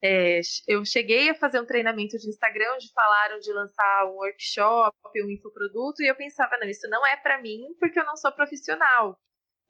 É, 0.02 0.40
eu 0.68 0.84
cheguei 0.84 1.28
a 1.28 1.34
fazer 1.34 1.60
um 1.60 1.66
treinamento 1.66 2.16
de 2.18 2.28
Instagram 2.28 2.74
onde 2.74 2.92
falaram 2.92 3.38
de 3.40 3.52
lançar 3.52 4.06
um 4.06 4.14
workshop, 4.14 4.96
um 5.24 5.30
infoproduto, 5.30 6.02
e 6.02 6.06
eu 6.06 6.14
pensava, 6.14 6.56
não, 6.58 6.68
isso 6.68 6.88
não 6.88 7.04
é 7.04 7.16
para 7.16 7.40
mim 7.42 7.74
porque 7.80 7.98
eu 7.98 8.04
não 8.04 8.16
sou 8.16 8.30
profissional. 8.32 9.18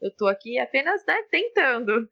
Eu 0.00 0.10
estou 0.10 0.28
aqui 0.28 0.58
apenas 0.58 1.04
né, 1.06 1.22
tentando. 1.30 2.08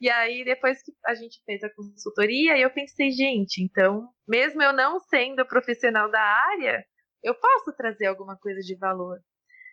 E 0.00 0.10
aí, 0.10 0.44
depois 0.44 0.82
que 0.82 0.92
a 1.06 1.14
gente 1.14 1.42
fez 1.46 1.62
a 1.64 1.70
consultoria, 1.70 2.58
eu 2.58 2.70
pensei, 2.70 3.10
gente, 3.10 3.62
então, 3.62 4.08
mesmo 4.28 4.62
eu 4.62 4.72
não 4.72 5.00
sendo 5.00 5.46
profissional 5.46 6.10
da 6.10 6.20
área, 6.20 6.84
eu 7.22 7.34
posso 7.34 7.72
trazer 7.74 8.06
alguma 8.06 8.36
coisa 8.36 8.60
de 8.60 8.76
valor. 8.76 9.18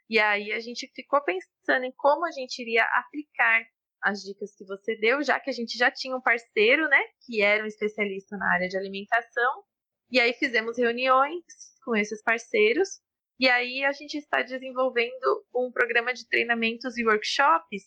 E 0.10 0.20
aí 0.20 0.52
a 0.54 0.60
gente 0.60 0.90
ficou 0.96 1.22
pensando 1.24 1.84
em 1.86 1.94
como 1.98 2.26
a 2.26 2.32
gente 2.32 2.62
iria 2.62 2.84
aplicar 2.84 3.62
as 4.04 4.22
dicas 4.22 4.56
que 4.56 4.66
você 4.66 4.96
deu, 4.96 5.24
já 5.24 5.40
que 5.40 5.50
a 5.50 5.54
gente 5.54 5.78
já 5.78 5.92
tinha 5.92 6.16
um 6.16 6.22
parceiro, 6.22 6.88
né, 6.88 7.02
que 7.26 7.42
era 7.42 7.64
um 7.64 7.68
especialista 7.68 8.36
na 8.38 8.54
área 8.54 8.68
de 8.68 8.78
alimentação. 8.78 9.64
E 10.10 10.20
aí 10.20 10.34
fizemos 10.34 10.78
reuniões 10.78 11.44
com 11.86 11.96
esses 11.96 12.22
parceiros. 12.22 13.00
E 13.40 13.50
aí 13.50 13.84
a 13.84 13.92
gente 13.92 14.18
está 14.18 14.42
desenvolvendo 14.42 15.46
um 15.56 15.72
programa 15.72 16.14
de 16.14 16.28
treinamentos 16.28 16.98
e 16.98 17.06
workshops 17.06 17.84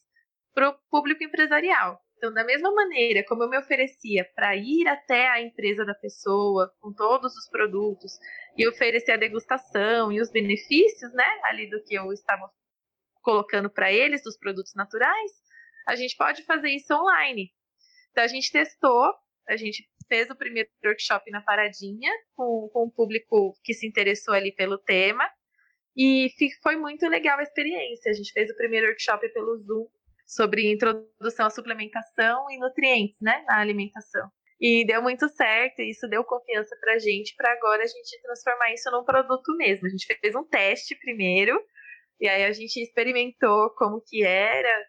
para 0.52 0.70
o 0.70 0.78
público 0.90 1.22
empresarial. 1.22 2.00
Então, 2.16 2.32
da 2.32 2.44
mesma 2.44 2.72
maneira 2.72 3.24
como 3.26 3.42
eu 3.42 3.50
me 3.50 3.58
oferecia 3.58 4.24
para 4.34 4.56
ir 4.56 4.88
até 4.88 5.28
a 5.28 5.42
empresa 5.42 5.84
da 5.84 5.94
pessoa 5.94 6.72
com 6.80 6.92
todos 6.92 7.36
os 7.36 7.48
produtos 7.50 8.12
e 8.56 8.66
oferecer 8.66 9.12
a 9.12 9.16
degustação 9.16 10.10
e 10.10 10.20
os 10.20 10.30
benefícios, 10.30 11.12
né, 11.12 11.40
ali 11.44 11.68
do 11.68 11.82
que 11.84 11.94
eu 11.94 12.10
estava 12.12 12.50
colocando 13.20 13.68
para 13.68 13.92
eles 13.92 14.22
dos 14.22 14.38
produtos 14.38 14.74
naturais, 14.74 15.32
a 15.86 15.96
gente 15.96 16.16
pode 16.16 16.42
fazer 16.44 16.70
isso 16.70 16.94
online. 16.94 17.50
Então, 18.10 18.24
a 18.24 18.28
gente 18.28 18.50
testou, 18.50 19.12
a 19.48 19.56
gente 19.56 19.84
fez 20.08 20.30
o 20.30 20.36
primeiro 20.36 20.68
workshop 20.84 21.30
na 21.30 21.40
Paradinha 21.40 22.10
com, 22.36 22.68
com 22.72 22.84
o 22.84 22.90
público 22.90 23.54
que 23.62 23.74
se 23.74 23.86
interessou 23.86 24.34
ali 24.34 24.52
pelo 24.52 24.78
tema 24.78 25.28
e 25.96 26.28
foi 26.62 26.76
muito 26.76 27.06
legal 27.06 27.38
a 27.38 27.42
experiência. 27.42 28.10
A 28.10 28.14
gente 28.14 28.32
fez 28.32 28.50
o 28.50 28.56
primeiro 28.56 28.86
workshop 28.86 29.28
pelo 29.32 29.56
Zoom 29.58 29.86
sobre 30.26 30.72
introdução 30.72 31.46
à 31.46 31.50
suplementação 31.50 32.50
e 32.50 32.58
nutrientes, 32.58 33.16
né, 33.20 33.44
na 33.46 33.60
alimentação. 33.60 34.28
E 34.60 34.84
deu 34.86 35.02
muito 35.02 35.28
certo, 35.28 35.80
e 35.80 35.90
isso 35.90 36.08
deu 36.08 36.24
confiança 36.24 36.76
para 36.80 36.94
a 36.94 36.98
gente, 36.98 37.34
para 37.36 37.52
agora 37.52 37.82
a 37.82 37.86
gente 37.86 38.22
transformar 38.22 38.72
isso 38.72 38.90
num 38.90 39.04
produto 39.04 39.54
mesmo. 39.56 39.86
A 39.86 39.90
gente 39.90 40.06
fez 40.06 40.34
um 40.34 40.44
teste 40.44 40.96
primeiro, 40.96 41.60
e 42.20 42.28
aí 42.28 42.44
a 42.44 42.52
gente 42.52 42.80
experimentou 42.80 43.70
como 43.70 44.00
que 44.00 44.24
era, 44.24 44.86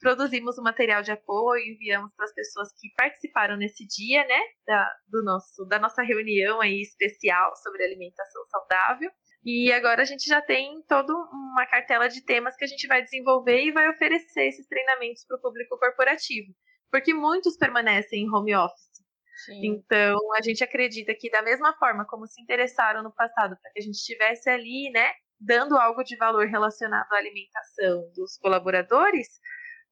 produzimos 0.00 0.58
o 0.58 0.60
um 0.60 0.64
material 0.64 1.02
de 1.02 1.10
apoio, 1.10 1.64
enviamos 1.64 2.12
para 2.14 2.24
as 2.24 2.34
pessoas 2.34 2.68
que 2.78 2.88
participaram 2.96 3.56
nesse 3.56 3.86
dia, 3.86 4.24
né, 4.26 4.40
da, 4.66 4.92
do 5.08 5.22
nosso, 5.24 5.64
da 5.66 5.78
nossa 5.78 6.02
reunião 6.02 6.60
aí 6.60 6.80
especial 6.80 7.54
sobre 7.56 7.84
alimentação 7.84 8.44
saudável. 8.46 9.10
E 9.44 9.72
agora 9.72 10.02
a 10.02 10.04
gente 10.04 10.26
já 10.26 10.42
tem 10.42 10.82
toda 10.88 11.14
uma 11.14 11.66
cartela 11.66 12.08
de 12.08 12.20
temas 12.24 12.56
que 12.56 12.64
a 12.64 12.68
gente 12.68 12.86
vai 12.88 13.02
desenvolver 13.02 13.62
e 13.62 13.72
vai 13.72 13.88
oferecer 13.88 14.48
esses 14.48 14.66
treinamentos 14.66 15.24
para 15.24 15.36
o 15.36 15.40
público 15.40 15.78
corporativo, 15.78 16.52
porque 16.90 17.14
muitos 17.14 17.56
permanecem 17.56 18.24
em 18.24 18.28
home 18.28 18.56
office. 18.56 18.96
Sim. 19.44 19.66
Então, 19.66 20.18
a 20.34 20.42
gente 20.42 20.64
acredita 20.64 21.14
que, 21.14 21.30
da 21.30 21.42
mesma 21.42 21.76
forma 21.78 22.06
como 22.06 22.26
se 22.26 22.40
interessaram 22.40 23.02
no 23.02 23.14
passado 23.14 23.56
para 23.60 23.70
que 23.70 23.78
a 23.78 23.82
gente 23.82 23.96
estivesse 23.96 24.48
ali, 24.48 24.90
né, 24.90 25.12
dando 25.40 25.76
algo 25.76 26.02
de 26.02 26.16
valor 26.16 26.46
relacionado 26.46 27.12
à 27.12 27.16
alimentação 27.16 28.10
dos 28.14 28.36
colaboradores, 28.38 29.28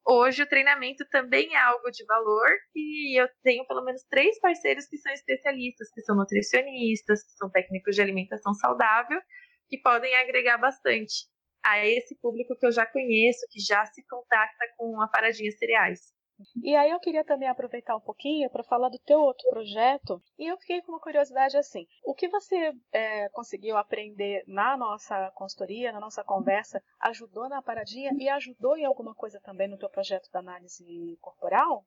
hoje 0.05 0.43
o 0.43 0.47
treinamento 0.49 1.05
também 1.09 1.53
é 1.53 1.59
algo 1.59 1.89
de 1.91 2.05
valor 2.05 2.49
e 2.75 3.19
eu 3.19 3.27
tenho 3.43 3.65
pelo 3.67 3.83
menos 3.83 4.03
três 4.09 4.39
parceiros 4.39 4.85
que 4.87 4.97
são 4.97 5.11
especialistas, 5.11 5.91
que 5.93 6.01
são 6.01 6.15
nutricionistas, 6.15 7.23
que 7.23 7.31
são 7.37 7.49
técnicos 7.49 7.95
de 7.95 8.01
alimentação 8.01 8.53
saudável 8.53 9.21
que 9.67 9.77
podem 9.79 10.15
agregar 10.15 10.57
bastante 10.57 11.27
a 11.63 11.85
esse 11.85 12.15
público 12.21 12.55
que 12.59 12.65
eu 12.65 12.71
já 12.71 12.85
conheço, 12.85 13.45
que 13.49 13.59
já 13.59 13.85
se 13.85 14.05
contacta 14.07 14.65
com 14.77 15.01
a 15.01 15.07
Paradinha 15.07 15.51
Cereais. 15.51 16.13
E 16.61 16.75
aí 16.75 16.91
eu 16.91 16.99
queria 16.99 17.23
também 17.23 17.47
aproveitar 17.47 17.95
um 17.95 18.01
pouquinho 18.01 18.49
para 18.49 18.63
falar 18.63 18.89
do 18.89 18.99
teu 18.99 19.19
outro 19.19 19.49
projeto. 19.49 20.21
E 20.37 20.51
eu 20.51 20.57
fiquei 20.57 20.81
com 20.81 20.91
uma 20.91 20.99
curiosidade 20.99 21.55
assim: 21.57 21.87
o 22.03 22.13
que 22.13 22.27
você 22.27 22.73
é, 22.91 23.29
conseguiu 23.29 23.77
aprender 23.77 24.43
na 24.47 24.75
nossa 24.75 25.31
consultoria, 25.31 25.91
na 25.91 25.99
nossa 25.99 26.23
conversa, 26.23 26.83
ajudou 26.99 27.47
na 27.47 27.61
paradinha 27.61 28.13
e 28.17 28.27
ajudou 28.29 28.77
em 28.77 28.85
alguma 28.85 29.15
coisa 29.15 29.39
também 29.41 29.67
no 29.67 29.77
teu 29.77 29.89
projeto 29.89 30.29
da 30.31 30.39
análise 30.39 31.17
corporal? 31.21 31.85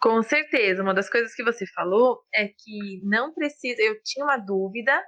Com 0.00 0.22
certeza. 0.22 0.82
Uma 0.82 0.94
das 0.94 1.08
coisas 1.08 1.34
que 1.34 1.42
você 1.42 1.66
falou 1.66 2.22
é 2.34 2.48
que 2.48 3.00
não 3.02 3.32
precisa. 3.32 3.80
Eu 3.82 4.00
tinha 4.02 4.24
uma 4.24 4.36
dúvida 4.36 5.02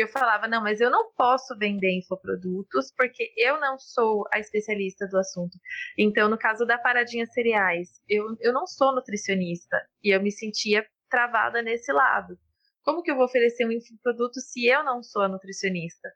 eu 0.00 0.08
falava, 0.08 0.48
não, 0.48 0.62
mas 0.62 0.80
eu 0.80 0.90
não 0.90 1.12
posso 1.12 1.56
vender 1.58 1.98
infoprodutos 1.98 2.92
porque 2.96 3.32
eu 3.36 3.60
não 3.60 3.78
sou 3.78 4.24
a 4.32 4.38
especialista 4.38 5.06
do 5.06 5.18
assunto. 5.18 5.58
Então, 5.98 6.28
no 6.28 6.38
caso 6.38 6.64
da 6.64 6.78
Paradinha 6.78 7.26
Cereais, 7.26 8.00
eu, 8.08 8.36
eu 8.40 8.52
não 8.52 8.66
sou 8.66 8.94
nutricionista 8.94 9.76
e 10.02 10.14
eu 10.14 10.22
me 10.22 10.30
sentia 10.30 10.86
travada 11.08 11.62
nesse 11.62 11.92
lado. 11.92 12.38
Como 12.82 13.02
que 13.02 13.10
eu 13.10 13.16
vou 13.16 13.24
oferecer 13.24 13.66
um 13.66 13.72
infoproduto 13.72 14.40
se 14.40 14.66
eu 14.66 14.82
não 14.84 15.02
sou 15.02 15.22
a 15.22 15.28
nutricionista? 15.28 16.08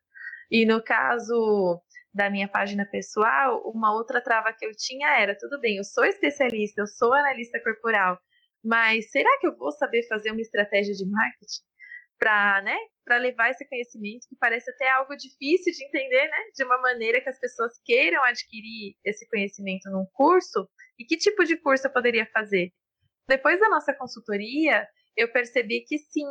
E 0.51 0.65
no 0.65 0.83
caso 0.83 1.81
da 2.13 2.31
minha 2.31 2.49
página 2.49 2.87
pessoal, 2.87 3.61
uma 3.67 3.93
outra 3.93 4.21
trava 4.21 4.53
que 4.53 4.65
eu 4.65 4.71
tinha 4.77 5.21
era, 5.21 5.37
tudo 5.37 5.61
bem, 5.61 5.77
eu 5.77 5.85
sou 5.85 6.05
especialista, 6.05 6.83
eu 6.83 6.87
sou 6.87 7.13
analista 7.13 7.61
corporal, 7.61 8.19
mas 8.63 9.11
será 9.11 9.29
que 9.41 9.47
eu 9.47 9.57
vou 9.57 9.73
saber 9.73 10.07
fazer 10.07 10.31
uma 10.31 10.41
estratégia 10.41 10.95
de 10.95 11.05
marketing? 11.11 11.75
para 12.19 12.63
né, 12.63 12.77
levar 13.09 13.51
esse 13.51 13.69
conhecimento, 13.69 14.27
que 14.29 14.37
parece 14.37 14.71
até 14.71 14.91
algo 14.91 15.15
difícil 15.17 15.73
de 15.73 15.85
entender, 15.85 16.29
né, 16.29 16.37
de 16.55 16.65
uma 16.65 16.81
maneira 16.81 17.21
que 17.21 17.29
as 17.29 17.39
pessoas 17.39 17.73
queiram 17.85 18.23
adquirir 18.25 18.97
esse 19.05 19.29
conhecimento 19.29 19.91
num 19.91 20.07
curso, 20.13 20.69
e 20.99 21.05
que 21.05 21.17
tipo 21.17 21.45
de 21.45 21.57
curso 21.57 21.87
eu 21.87 21.93
poderia 21.93 22.27
fazer? 22.33 22.73
Depois 23.29 23.61
da 23.61 23.69
nossa 23.69 23.93
consultoria, 23.95 24.87
eu 25.17 25.31
percebi 25.33 25.83
que 25.83 25.99
sim, 25.99 26.27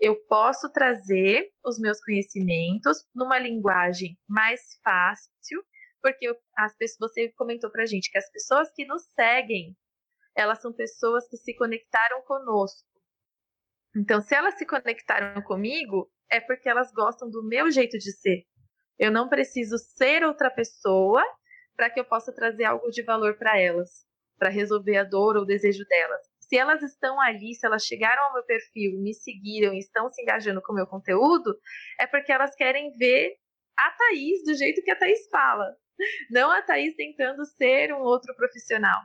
eu 0.00 0.16
posso 0.26 0.70
trazer 0.72 1.50
os 1.64 1.78
meus 1.78 2.02
conhecimentos 2.02 2.98
numa 3.14 3.38
linguagem 3.38 4.18
mais 4.28 4.60
fácil, 4.82 5.62
porque 6.02 6.26
as 6.56 6.74
pessoas, 6.76 7.12
você 7.12 7.28
comentou 7.32 7.70
para 7.70 7.82
a 7.82 7.86
gente 7.86 8.10
que 8.10 8.18
as 8.18 8.30
pessoas 8.30 8.70
que 8.74 8.86
nos 8.86 9.02
seguem, 9.14 9.76
elas 10.34 10.60
são 10.62 10.72
pessoas 10.72 11.28
que 11.28 11.36
se 11.36 11.54
conectaram 11.54 12.22
conosco. 12.22 12.88
Então, 13.96 14.20
se 14.20 14.34
elas 14.34 14.56
se 14.56 14.64
conectaram 14.64 15.42
comigo, 15.42 16.10
é 16.30 16.40
porque 16.40 16.68
elas 16.68 16.92
gostam 16.92 17.28
do 17.28 17.42
meu 17.46 17.70
jeito 17.70 17.98
de 17.98 18.12
ser. 18.12 18.44
Eu 18.98 19.10
não 19.10 19.28
preciso 19.28 19.76
ser 19.78 20.24
outra 20.24 20.50
pessoa 20.50 21.24
para 21.76 21.90
que 21.90 21.98
eu 21.98 22.04
possa 22.04 22.32
trazer 22.32 22.64
algo 22.64 22.90
de 22.90 23.02
valor 23.02 23.36
para 23.36 23.58
elas, 23.58 24.06
para 24.38 24.50
resolver 24.50 24.96
a 24.98 25.04
dor 25.04 25.36
ou 25.36 25.42
o 25.42 25.46
desejo 25.46 25.84
delas. 25.86 26.20
Se 26.38 26.56
elas 26.56 26.82
estão 26.82 27.20
ali, 27.20 27.54
se 27.54 27.66
elas 27.66 27.84
chegaram 27.84 28.22
ao 28.24 28.34
meu 28.34 28.44
perfil, 28.44 29.00
me 29.00 29.14
seguiram 29.14 29.72
e 29.72 29.78
estão 29.78 30.10
se 30.10 30.20
engajando 30.20 30.60
com 30.62 30.72
o 30.72 30.76
meu 30.76 30.86
conteúdo, 30.86 31.56
é 31.98 32.06
porque 32.06 32.32
elas 32.32 32.54
querem 32.54 32.92
ver 32.96 33.36
a 33.76 33.90
Thaís 33.92 34.44
do 34.44 34.54
jeito 34.54 34.82
que 34.82 34.90
a 34.90 34.96
Thaís 34.96 35.28
fala, 35.30 35.74
não 36.30 36.50
a 36.50 36.60
Thaís 36.60 36.94
tentando 36.96 37.44
ser 37.44 37.92
um 37.92 38.00
outro 38.00 38.34
profissional. 38.36 39.00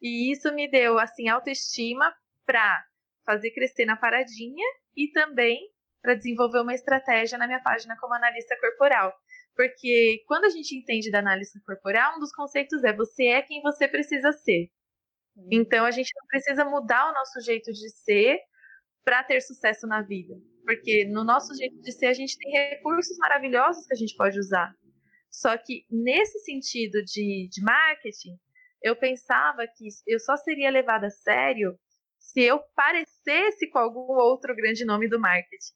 E 0.00 0.30
isso 0.30 0.52
me 0.54 0.70
deu 0.70 0.98
assim 0.98 1.28
autoestima 1.28 2.14
para 2.44 2.84
fazer 3.26 3.50
crescer 3.50 3.84
na 3.84 3.96
paradinha 3.96 4.64
e 4.96 5.08
também 5.10 5.58
para 6.00 6.14
desenvolver 6.14 6.60
uma 6.60 6.74
estratégia 6.74 7.36
na 7.36 7.46
minha 7.46 7.60
página 7.60 7.96
como 7.98 8.14
analista 8.14 8.56
corporal. 8.60 9.12
Porque 9.56 10.22
quando 10.28 10.44
a 10.44 10.50
gente 10.50 10.76
entende 10.76 11.10
da 11.10 11.18
análise 11.18 11.60
corporal, 11.64 12.16
um 12.16 12.20
dos 12.20 12.32
conceitos 12.32 12.84
é 12.84 12.92
você 12.92 13.24
é 13.26 13.42
quem 13.42 13.60
você 13.60 13.88
precisa 13.88 14.32
ser. 14.32 14.70
Então 15.50 15.84
a 15.84 15.90
gente 15.90 16.12
não 16.14 16.26
precisa 16.28 16.64
mudar 16.64 17.10
o 17.10 17.14
nosso 17.14 17.40
jeito 17.40 17.72
de 17.72 17.90
ser 17.90 18.38
para 19.04 19.24
ter 19.24 19.40
sucesso 19.40 19.86
na 19.86 20.02
vida. 20.02 20.34
Porque 20.64 21.04
no 21.06 21.24
nosso 21.24 21.54
jeito 21.54 21.80
de 21.80 21.92
ser, 21.92 22.06
a 22.06 22.12
gente 22.12 22.36
tem 22.38 22.50
recursos 22.52 23.16
maravilhosos 23.18 23.86
que 23.86 23.94
a 23.94 23.96
gente 23.96 24.16
pode 24.16 24.38
usar. 24.38 24.74
Só 25.30 25.56
que 25.56 25.84
nesse 25.90 26.40
sentido 26.40 27.02
de, 27.04 27.48
de 27.50 27.62
marketing, 27.62 28.36
eu 28.82 28.96
pensava 28.96 29.66
que 29.66 29.88
eu 30.06 30.18
só 30.18 30.36
seria 30.36 30.70
levada 30.70 31.06
a 31.06 31.10
sério 31.10 31.78
se 32.26 32.42
eu 32.42 32.60
parecesse 32.74 33.70
com 33.70 33.78
algum 33.78 34.12
outro 34.12 34.54
grande 34.54 34.84
nome 34.84 35.08
do 35.08 35.18
marketing. 35.20 35.74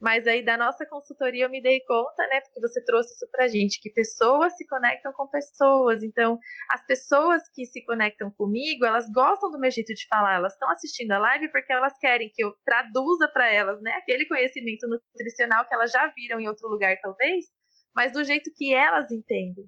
Mas 0.00 0.28
aí 0.28 0.44
da 0.44 0.56
nossa 0.56 0.86
consultoria 0.86 1.44
eu 1.44 1.50
me 1.50 1.60
dei 1.60 1.80
conta, 1.80 2.24
né, 2.28 2.40
porque 2.42 2.60
você 2.60 2.84
trouxe 2.84 3.12
isso 3.14 3.28
pra 3.32 3.48
gente, 3.48 3.80
que 3.80 3.90
pessoas 3.90 4.56
se 4.56 4.64
conectam 4.66 5.12
com 5.12 5.26
pessoas. 5.26 6.04
Então, 6.04 6.38
as 6.70 6.86
pessoas 6.86 7.42
que 7.52 7.66
se 7.66 7.84
conectam 7.84 8.30
comigo, 8.30 8.84
elas 8.84 9.10
gostam 9.12 9.50
do 9.50 9.58
meu 9.58 9.70
jeito 9.72 9.92
de 9.92 10.06
falar, 10.06 10.36
elas 10.36 10.52
estão 10.52 10.70
assistindo 10.70 11.10
a 11.12 11.18
live 11.18 11.50
porque 11.50 11.72
elas 11.72 11.98
querem 11.98 12.30
que 12.32 12.44
eu 12.44 12.54
traduza 12.64 13.26
para 13.28 13.50
elas, 13.52 13.80
né, 13.82 13.92
aquele 13.94 14.24
conhecimento 14.26 14.86
nutricional 14.86 15.66
que 15.66 15.74
elas 15.74 15.90
já 15.90 16.06
viram 16.14 16.38
em 16.38 16.48
outro 16.48 16.68
lugar 16.68 16.96
talvez, 17.02 17.46
mas 17.94 18.12
do 18.12 18.22
jeito 18.22 18.52
que 18.54 18.72
elas 18.72 19.10
entendem. 19.10 19.64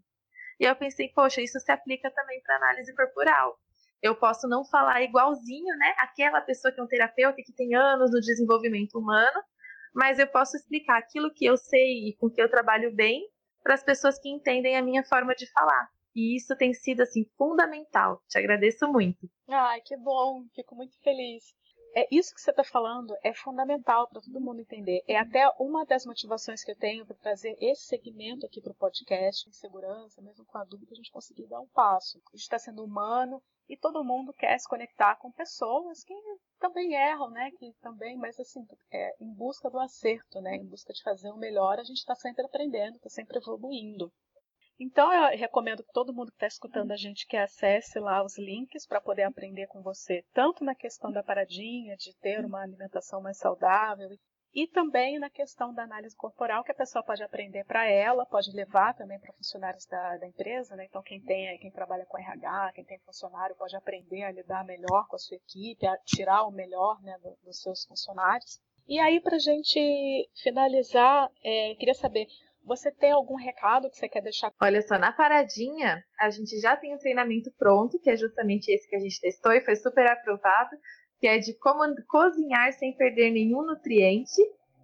E 0.61 0.65
eu 0.65 0.77
pensei, 0.77 1.09
poxa, 1.13 1.41
isso 1.41 1.59
se 1.59 1.73
aplica 1.73 2.11
também 2.11 2.41
para 2.43 2.57
análise 2.57 2.95
corporal. 2.95 3.59
Eu 4.03 4.15
posso 4.17 4.49
não 4.49 4.65
falar 4.65 5.03
igualzinho, 5.03 5.77
né? 5.77 5.95
Aquela 5.99 6.41
pessoa 6.41 6.73
que 6.73 6.81
é 6.81 6.83
um 6.83 6.87
terapeuta 6.87 7.43
que 7.45 7.53
tem 7.53 7.75
anos 7.75 8.11
no 8.11 8.21
desenvolvimento 8.21 8.99
humano, 8.99 9.43
mas 9.95 10.19
eu 10.19 10.27
posso 10.27 10.57
explicar 10.57 10.99
aquilo 10.99 11.33
que 11.33 11.45
eu 11.45 11.57
sei 11.57 12.09
e 12.09 12.17
com 12.17 12.31
que 12.31 12.41
eu 12.41 12.51
trabalho 12.51 12.95
bem 12.95 13.23
para 13.63 13.75
as 13.75 13.83
pessoas 13.83 14.19
que 14.19 14.29
entendem 14.29 14.77
a 14.77 14.83
minha 14.83 15.05
forma 15.05 15.35
de 15.35 15.51
falar. 15.51 15.89
E 16.15 16.37
isso 16.37 16.57
tem 16.57 16.73
sido 16.73 17.03
assim 17.03 17.25
fundamental. 17.37 18.23
Te 18.29 18.39
agradeço 18.39 18.91
muito. 18.91 19.29
Ai, 19.49 19.81
que 19.83 19.97
bom, 19.97 20.45
fico 20.55 20.75
muito 20.75 20.99
feliz. 21.03 21.45
É 21.95 22.07
isso 22.11 22.33
que 22.35 22.41
você 22.41 22.51
está 22.51 22.63
falando 22.63 23.17
é 23.23 23.35
fundamental 23.35 24.07
para 24.09 24.21
todo 24.21 24.41
mundo 24.41 24.61
entender. 24.61 25.03
É 25.09 25.19
até 25.19 25.49
uma 25.59 25.85
das 25.85 26.07
motivações 26.07 26.63
que 26.63 26.71
eu 26.71 26.77
tenho 26.77 27.05
para 27.05 27.17
trazer 27.17 27.57
esse 27.61 27.83
segmento 27.83 28.47
aqui 28.47 28.61
para 28.61 28.71
o 28.71 28.77
podcast, 28.77 29.49
em 29.49 29.53
segurança, 29.53 30.23
mesmo 30.23 30.45
com 30.45 30.59
a 30.59 30.65
dúvida, 30.65 30.93
a 30.93 30.95
gente 30.95 31.11
conseguir 31.11 31.47
dar 31.47 31.61
um 31.61 31.67
passo. 31.69 32.19
A 32.19 32.37
gente 32.37 32.43
está 32.43 32.59
sendo 32.59 32.85
humano 32.85 33.43
e 33.69 33.77
todo 33.77 34.05
mundo 34.05 34.33
quer 34.33 34.59
se 34.59 34.69
conectar 34.69 35.17
com 35.17 35.33
pessoas 35.33 36.05
que 36.05 36.15
também 36.61 36.95
erram, 36.95 37.31
né? 37.31 37.51
Que 37.53 37.73
também, 37.81 38.17
mas 38.17 38.39
assim, 38.39 38.67
é, 38.93 39.17
em 39.21 39.33
busca 39.33 39.69
do 39.69 39.81
acerto, 39.81 40.41
né? 40.41 40.57
Em 40.57 40.67
busca 40.67 40.93
de 40.93 41.03
fazer 41.03 41.31
o 41.31 41.37
melhor, 41.37 41.79
a 41.79 41.85
gente 41.85 41.99
está 41.99 42.15
sempre 42.15 42.45
aprendendo, 42.45 42.97
está 42.97 43.09
sempre 43.09 43.39
evoluindo. 43.39 44.13
Então 44.83 45.13
eu 45.13 45.37
recomendo 45.37 45.85
que 45.85 45.93
todo 45.93 46.15
mundo 46.15 46.31
que 46.31 46.37
está 46.37 46.47
escutando 46.47 46.91
a 46.91 46.97
gente 46.97 47.27
que 47.27 47.37
acesse 47.37 48.01
lá 48.01 48.25
os 48.25 48.39
links 48.39 48.87
para 48.87 48.99
poder 48.99 49.25
aprender 49.25 49.67
com 49.67 49.83
você, 49.83 50.25
tanto 50.33 50.65
na 50.65 50.75
questão 50.75 51.13
da 51.13 51.23
paradinha, 51.23 51.95
de 51.97 52.17
ter 52.19 52.43
uma 52.43 52.63
alimentação 52.63 53.21
mais 53.21 53.37
saudável, 53.37 54.09
e 54.55 54.67
também 54.67 55.19
na 55.19 55.29
questão 55.29 55.73
da 55.75 55.85
análise 55.85 56.17
corporal, 56.17 56.65
que 56.65 56.73
a 56.73 56.75
pessoa 56.75 57.05
pode 57.05 57.23
aprender 57.23 57.63
para 57.65 57.87
ela, 57.87 58.25
pode 58.25 58.51
levar 58.53 58.95
também 58.95 59.21
para 59.21 59.35
funcionários 59.35 59.85
da, 59.85 60.17
da, 60.17 60.27
empresa, 60.27 60.75
né? 60.75 60.87
Então 60.87 61.03
quem 61.03 61.21
tem, 61.21 61.59
quem 61.59 61.71
trabalha 61.71 62.07
com 62.07 62.19
RH, 62.19 62.73
quem 62.75 62.85
tem 62.85 62.99
funcionário, 63.01 63.55
pode 63.57 63.77
aprender 63.77 64.23
a 64.23 64.33
lidar 64.33 64.65
melhor 64.65 65.07
com 65.09 65.17
a 65.17 65.19
sua 65.19 65.37
equipe, 65.37 65.87
a 65.87 65.97
tirar 65.99 66.45
o 66.45 66.51
melhor 66.51 67.01
né, 67.03 67.17
do, 67.23 67.37
dos 67.45 67.61
seus 67.61 67.85
funcionários. 67.85 68.59
E 68.89 68.99
aí, 68.99 69.21
para 69.21 69.37
a 69.37 69.39
gente 69.39 70.29
finalizar, 70.43 71.31
é, 71.45 71.75
queria 71.77 71.95
saber, 71.95 72.27
você 72.65 72.91
tem 72.91 73.13
algum 73.13 73.37
recado 73.37 73.91
que 73.91 73.97
você 73.97 74.09
quer 74.09 74.23
deixar? 74.23 74.53
Olha 74.61 74.83
só, 74.83 74.99
na 74.99 75.13
paradinha, 75.13 76.03
a 76.19 76.31
gente 76.31 76.59
já 76.61 76.77
tem 76.77 76.95
o 76.95 76.99
treinamento 76.99 77.51
pronto, 77.59 77.99
que 78.01 78.11
é 78.11 78.17
justamente 78.17 78.69
esse 78.69 78.89
que 78.89 78.97
a 78.97 79.01
gente 79.01 79.21
testou 79.21 79.53
e 79.53 79.61
foi 79.61 79.77
super 79.77 80.07
aprovado 80.07 80.77
que 81.21 81.27
é 81.29 81.39
de 81.39 81.55
como 81.59 81.85
cozinhar 82.09 82.73
sem 82.73 82.97
perder 82.97 83.31
nenhum 83.31 83.63
nutriente 83.63 84.41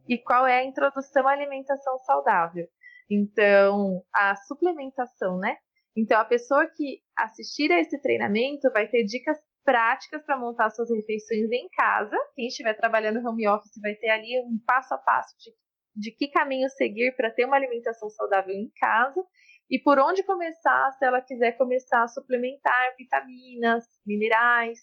e 0.07 0.19
qual 0.19 0.47
é 0.47 0.59
a 0.59 0.65
introdução 0.65 1.27
à 1.27 1.33
alimentação 1.33 1.99
saudável. 2.01 2.69
Então, 3.11 4.03
a 4.15 4.37
suplementação, 4.37 5.39
né? 5.39 5.57
Então, 5.97 6.21
a 6.21 6.25
pessoa 6.25 6.67
que 6.67 7.01
assistir 7.17 7.73
a 7.73 7.81
esse 7.81 7.99
treinamento 8.03 8.71
vai 8.71 8.87
ter 8.87 9.03
dicas 9.05 9.39
práticas 9.65 10.23
para 10.25 10.39
montar 10.39 10.71
suas 10.71 10.91
refeições 10.91 11.51
em 11.51 11.69
casa. 11.71 12.17
Quem 12.35 12.47
estiver 12.49 12.75
trabalhando 12.75 13.27
home 13.27 13.49
office 13.49 13.81
vai 13.81 13.95
ter 13.95 14.11
ali 14.11 14.39
um 14.41 14.61
passo 14.65 14.95
a 14.95 14.99
passo 14.99 15.35
de, 15.39 15.51
de 15.97 16.11
que 16.13 16.29
caminho 16.29 16.69
seguir 16.71 17.17
para 17.17 17.31
ter 17.31 17.45
uma 17.45 17.57
alimentação 17.57 18.09
saudável 18.11 18.55
em 18.55 18.71
casa 18.79 19.25
e 19.71 19.79
por 19.79 19.99
onde 19.99 20.23
começar 20.23 20.93
se 20.93 21.05
ela 21.05 21.21
quiser 21.21 21.53
começar 21.57 22.03
a 22.03 22.09
suplementar 22.09 22.95
vitaminas, 22.97 23.85
minerais, 24.07 24.79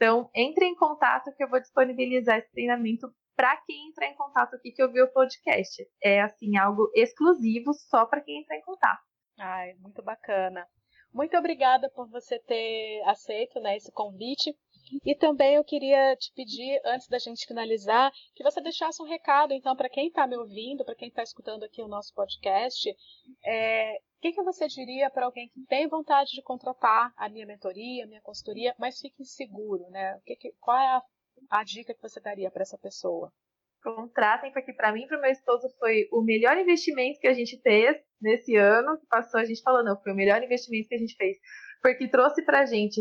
então, 0.00 0.30
entre 0.34 0.64
em 0.64 0.74
contato 0.74 1.30
que 1.36 1.44
eu 1.44 1.48
vou 1.50 1.60
disponibilizar 1.60 2.38
esse 2.38 2.50
treinamento 2.52 3.06
para 3.36 3.54
quem 3.66 3.88
entrar 3.88 4.06
em 4.06 4.16
contato 4.16 4.56
aqui 4.56 4.72
que 4.72 4.82
ouviu 4.82 5.04
o 5.04 5.12
podcast. 5.12 5.86
É 6.02 6.22
assim 6.22 6.56
algo 6.56 6.90
exclusivo 6.94 7.74
só 7.74 8.06
para 8.06 8.22
quem 8.22 8.40
entrar 8.40 8.56
em 8.56 8.62
contato. 8.62 9.02
Ai, 9.38 9.74
muito 9.74 10.02
bacana. 10.02 10.66
Muito 11.12 11.36
obrigada 11.36 11.90
por 11.90 12.08
você 12.08 12.38
ter 12.38 13.02
aceito 13.04 13.60
né, 13.60 13.76
esse 13.76 13.92
convite. 13.92 14.56
E 15.04 15.14
também 15.14 15.54
eu 15.54 15.64
queria 15.64 16.16
te 16.16 16.32
pedir, 16.34 16.80
antes 16.84 17.08
da 17.08 17.18
gente 17.18 17.46
finalizar, 17.46 18.12
que 18.34 18.42
você 18.42 18.60
deixasse 18.60 19.02
um 19.02 19.06
recado, 19.06 19.52
então, 19.52 19.76
para 19.76 19.88
quem 19.88 20.08
está 20.08 20.26
me 20.26 20.36
ouvindo, 20.36 20.84
para 20.84 20.94
quem 20.94 21.08
está 21.08 21.22
escutando 21.22 21.64
aqui 21.64 21.82
o 21.82 21.88
nosso 21.88 22.12
podcast, 22.14 22.88
é, 23.44 23.96
o 23.96 24.20
que, 24.20 24.32
que 24.32 24.42
você 24.42 24.66
diria 24.66 25.08
para 25.10 25.24
alguém 25.26 25.48
que 25.48 25.64
tem 25.66 25.88
vontade 25.88 26.30
de 26.32 26.42
contratar 26.42 27.12
a 27.16 27.28
minha 27.28 27.46
mentoria, 27.46 28.04
a 28.04 28.06
minha 28.06 28.20
consultoria, 28.20 28.74
mas 28.78 29.00
fica 29.00 29.22
inseguro, 29.22 29.88
né? 29.90 30.20
Que 30.26 30.36
que, 30.36 30.52
qual 30.60 30.76
é 30.76 30.86
a, 30.88 31.02
a 31.50 31.64
dica 31.64 31.94
que 31.94 32.02
você 32.02 32.20
daria 32.20 32.50
para 32.50 32.62
essa 32.62 32.76
pessoa? 32.76 33.32
Contratem, 33.82 34.52
porque 34.52 34.74
para 34.74 34.92
mim 34.92 35.06
para 35.06 35.16
o 35.16 35.20
meu 35.22 35.30
esposo 35.30 35.66
foi 35.78 36.06
o 36.12 36.20
melhor 36.20 36.58
investimento 36.58 37.18
que 37.18 37.26
a 37.26 37.32
gente 37.32 37.58
fez 37.62 37.96
nesse 38.20 38.54
ano 38.56 38.98
que 38.98 39.06
passou. 39.06 39.40
A 39.40 39.44
gente 39.44 39.62
falou, 39.62 39.82
não, 39.82 39.98
foi 40.02 40.12
o 40.12 40.14
melhor 40.14 40.42
investimento 40.42 40.88
que 40.88 40.96
a 40.96 40.98
gente 40.98 41.16
fez 41.16 41.38
porque 41.82 42.08
trouxe 42.08 42.44
pra 42.44 42.66
gente 42.66 43.00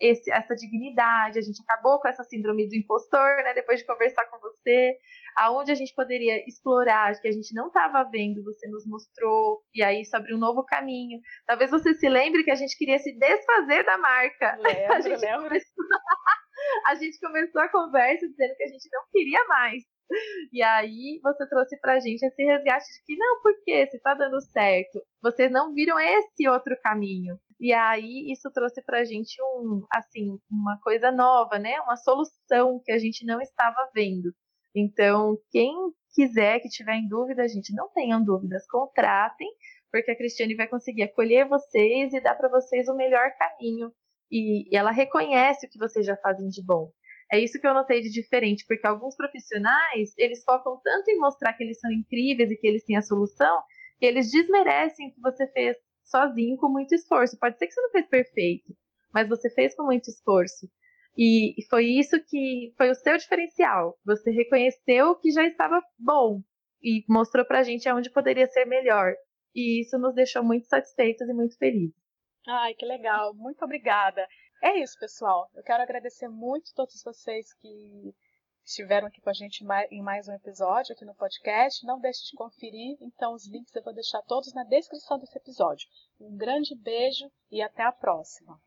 esse, 0.00 0.30
essa 0.30 0.54
dignidade, 0.54 1.38
a 1.38 1.42
gente 1.42 1.62
acabou 1.62 1.98
com 2.00 2.08
essa 2.08 2.22
síndrome 2.24 2.68
do 2.68 2.76
impostor, 2.76 3.42
né, 3.42 3.54
depois 3.54 3.80
de 3.80 3.86
conversar 3.86 4.26
com 4.26 4.38
você, 4.38 4.96
aonde 5.36 5.72
a 5.72 5.74
gente 5.74 5.94
poderia 5.94 6.46
explorar, 6.46 7.18
que 7.20 7.28
a 7.28 7.32
gente 7.32 7.54
não 7.54 7.68
estava 7.68 8.08
vendo, 8.10 8.44
você 8.44 8.68
nos 8.68 8.86
mostrou, 8.86 9.62
e 9.74 9.82
aí 9.82 10.02
abriu 10.12 10.36
um 10.36 10.40
novo 10.40 10.64
caminho. 10.64 11.20
Talvez 11.46 11.70
você 11.70 11.94
se 11.94 12.08
lembre 12.08 12.44
que 12.44 12.50
a 12.50 12.56
gente 12.56 12.76
queria 12.76 12.98
se 12.98 13.16
desfazer 13.18 13.84
da 13.84 13.98
marca. 13.98 14.56
Lembro, 14.60 14.92
a 14.92 15.00
gente 15.00 15.20
lembro. 15.20 15.48
Começou... 15.48 15.84
a 16.86 16.94
gente 16.96 17.18
começou 17.20 17.60
a 17.62 17.68
conversa 17.68 18.28
dizendo 18.28 18.56
que 18.56 18.64
a 18.64 18.68
gente 18.68 18.88
não 18.92 19.02
queria 19.10 19.44
mais. 19.46 19.82
E 20.52 20.62
aí 20.62 21.20
você 21.22 21.46
trouxe 21.48 21.78
pra 21.80 22.00
gente 22.00 22.22
esse 22.22 22.42
resgate 22.42 22.86
de 22.86 23.04
que 23.04 23.16
não, 23.16 23.42
porque 23.42 23.86
se 23.88 24.00
tá 24.00 24.14
dando 24.14 24.40
certo, 24.40 25.02
vocês 25.22 25.50
não 25.50 25.74
viram 25.74 25.98
esse 25.98 26.48
outro 26.48 26.76
caminho. 26.82 27.38
E 27.60 27.72
aí 27.72 28.30
isso 28.30 28.50
trouxe 28.52 28.82
pra 28.82 29.04
gente 29.04 29.36
um, 29.42 29.84
assim, 29.92 30.38
uma 30.50 30.78
coisa 30.80 31.10
nova, 31.10 31.58
né? 31.58 31.80
Uma 31.80 31.96
solução 31.96 32.80
que 32.84 32.92
a 32.92 32.98
gente 32.98 33.24
não 33.26 33.40
estava 33.40 33.88
vendo. 33.92 34.32
Então, 34.74 35.36
quem 35.50 35.74
quiser, 36.14 36.60
que 36.60 36.68
tiver 36.68 36.94
em 36.94 37.08
dúvida, 37.08 37.48
gente, 37.48 37.74
não 37.74 37.88
tenham 37.92 38.22
dúvidas, 38.22 38.66
contratem, 38.68 39.48
porque 39.90 40.10
a 40.10 40.16
Cristiane 40.16 40.54
vai 40.54 40.68
conseguir 40.68 41.04
acolher 41.04 41.48
vocês 41.48 42.12
e 42.12 42.20
dar 42.20 42.34
para 42.36 42.48
vocês 42.48 42.88
o 42.88 42.94
melhor 42.94 43.30
caminho. 43.36 43.92
E, 44.30 44.72
e 44.72 44.76
ela 44.76 44.90
reconhece 44.90 45.66
o 45.66 45.70
que 45.70 45.78
vocês 45.78 46.06
já 46.06 46.16
fazem 46.16 46.48
de 46.48 46.64
bom. 46.64 46.92
É 47.30 47.38
isso 47.38 47.60
que 47.60 47.66
eu 47.66 47.74
notei 47.74 48.00
de 48.00 48.10
diferente, 48.10 48.64
porque 48.66 48.86
alguns 48.86 49.16
profissionais, 49.16 50.14
eles 50.16 50.42
focam 50.44 50.80
tanto 50.82 51.10
em 51.10 51.18
mostrar 51.18 51.52
que 51.54 51.62
eles 51.62 51.78
são 51.78 51.90
incríveis 51.92 52.50
e 52.50 52.56
que 52.56 52.66
eles 52.66 52.84
têm 52.84 52.96
a 52.96 53.02
solução, 53.02 53.62
que 53.98 54.06
eles 54.06 54.30
desmerecem 54.30 55.08
o 55.08 55.14
que 55.14 55.20
você 55.20 55.46
fez 55.52 55.76
sozinho 56.08 56.56
com 56.56 56.68
muito 56.68 56.94
esforço. 56.94 57.38
Pode 57.38 57.58
ser 57.58 57.66
que 57.66 57.72
você 57.72 57.80
não 57.80 57.90
fez 57.90 58.08
perfeito, 58.08 58.76
mas 59.12 59.28
você 59.28 59.50
fez 59.50 59.74
com 59.74 59.84
muito 59.84 60.08
esforço. 60.08 60.68
E 61.16 61.56
foi 61.68 61.86
isso 61.86 62.16
que 62.24 62.72
foi 62.76 62.90
o 62.90 62.94
seu 62.94 63.16
diferencial. 63.16 63.98
Você 64.04 64.30
reconheceu 64.30 65.16
que 65.16 65.32
já 65.32 65.44
estava 65.44 65.82
bom 65.98 66.40
e 66.80 67.04
mostrou 67.08 67.44
pra 67.44 67.64
gente 67.64 67.88
aonde 67.88 68.10
poderia 68.10 68.46
ser 68.46 68.64
melhor. 68.66 69.14
E 69.54 69.80
isso 69.82 69.98
nos 69.98 70.14
deixou 70.14 70.44
muito 70.44 70.66
satisfeitos 70.66 71.28
e 71.28 71.32
muito 71.32 71.56
felizes. 71.58 71.96
Ai, 72.46 72.74
que 72.74 72.86
legal. 72.86 73.34
Muito 73.34 73.64
obrigada. 73.64 74.26
É 74.62 74.78
isso, 74.78 74.96
pessoal. 74.98 75.50
Eu 75.54 75.62
quero 75.64 75.82
agradecer 75.82 76.28
muito 76.28 76.70
a 76.70 76.76
todos 76.76 77.02
vocês 77.04 77.52
que 77.54 78.14
estiveram 78.68 79.08
aqui 79.08 79.20
com 79.22 79.30
a 79.30 79.32
gente 79.32 79.64
em 79.90 80.02
mais 80.02 80.28
um 80.28 80.34
episódio 80.34 80.92
aqui 80.92 81.04
no 81.04 81.14
podcast. 81.14 81.86
Não 81.86 81.98
deixe 81.98 82.26
de 82.26 82.36
conferir, 82.36 82.98
então 83.00 83.32
os 83.32 83.46
links 83.48 83.74
eu 83.74 83.82
vou 83.82 83.94
deixar 83.94 84.20
todos 84.22 84.52
na 84.52 84.62
descrição 84.62 85.18
desse 85.18 85.38
episódio. 85.38 85.88
Um 86.20 86.36
grande 86.36 86.74
beijo 86.76 87.30
e 87.50 87.62
até 87.62 87.82
a 87.82 87.92
próxima. 87.92 88.60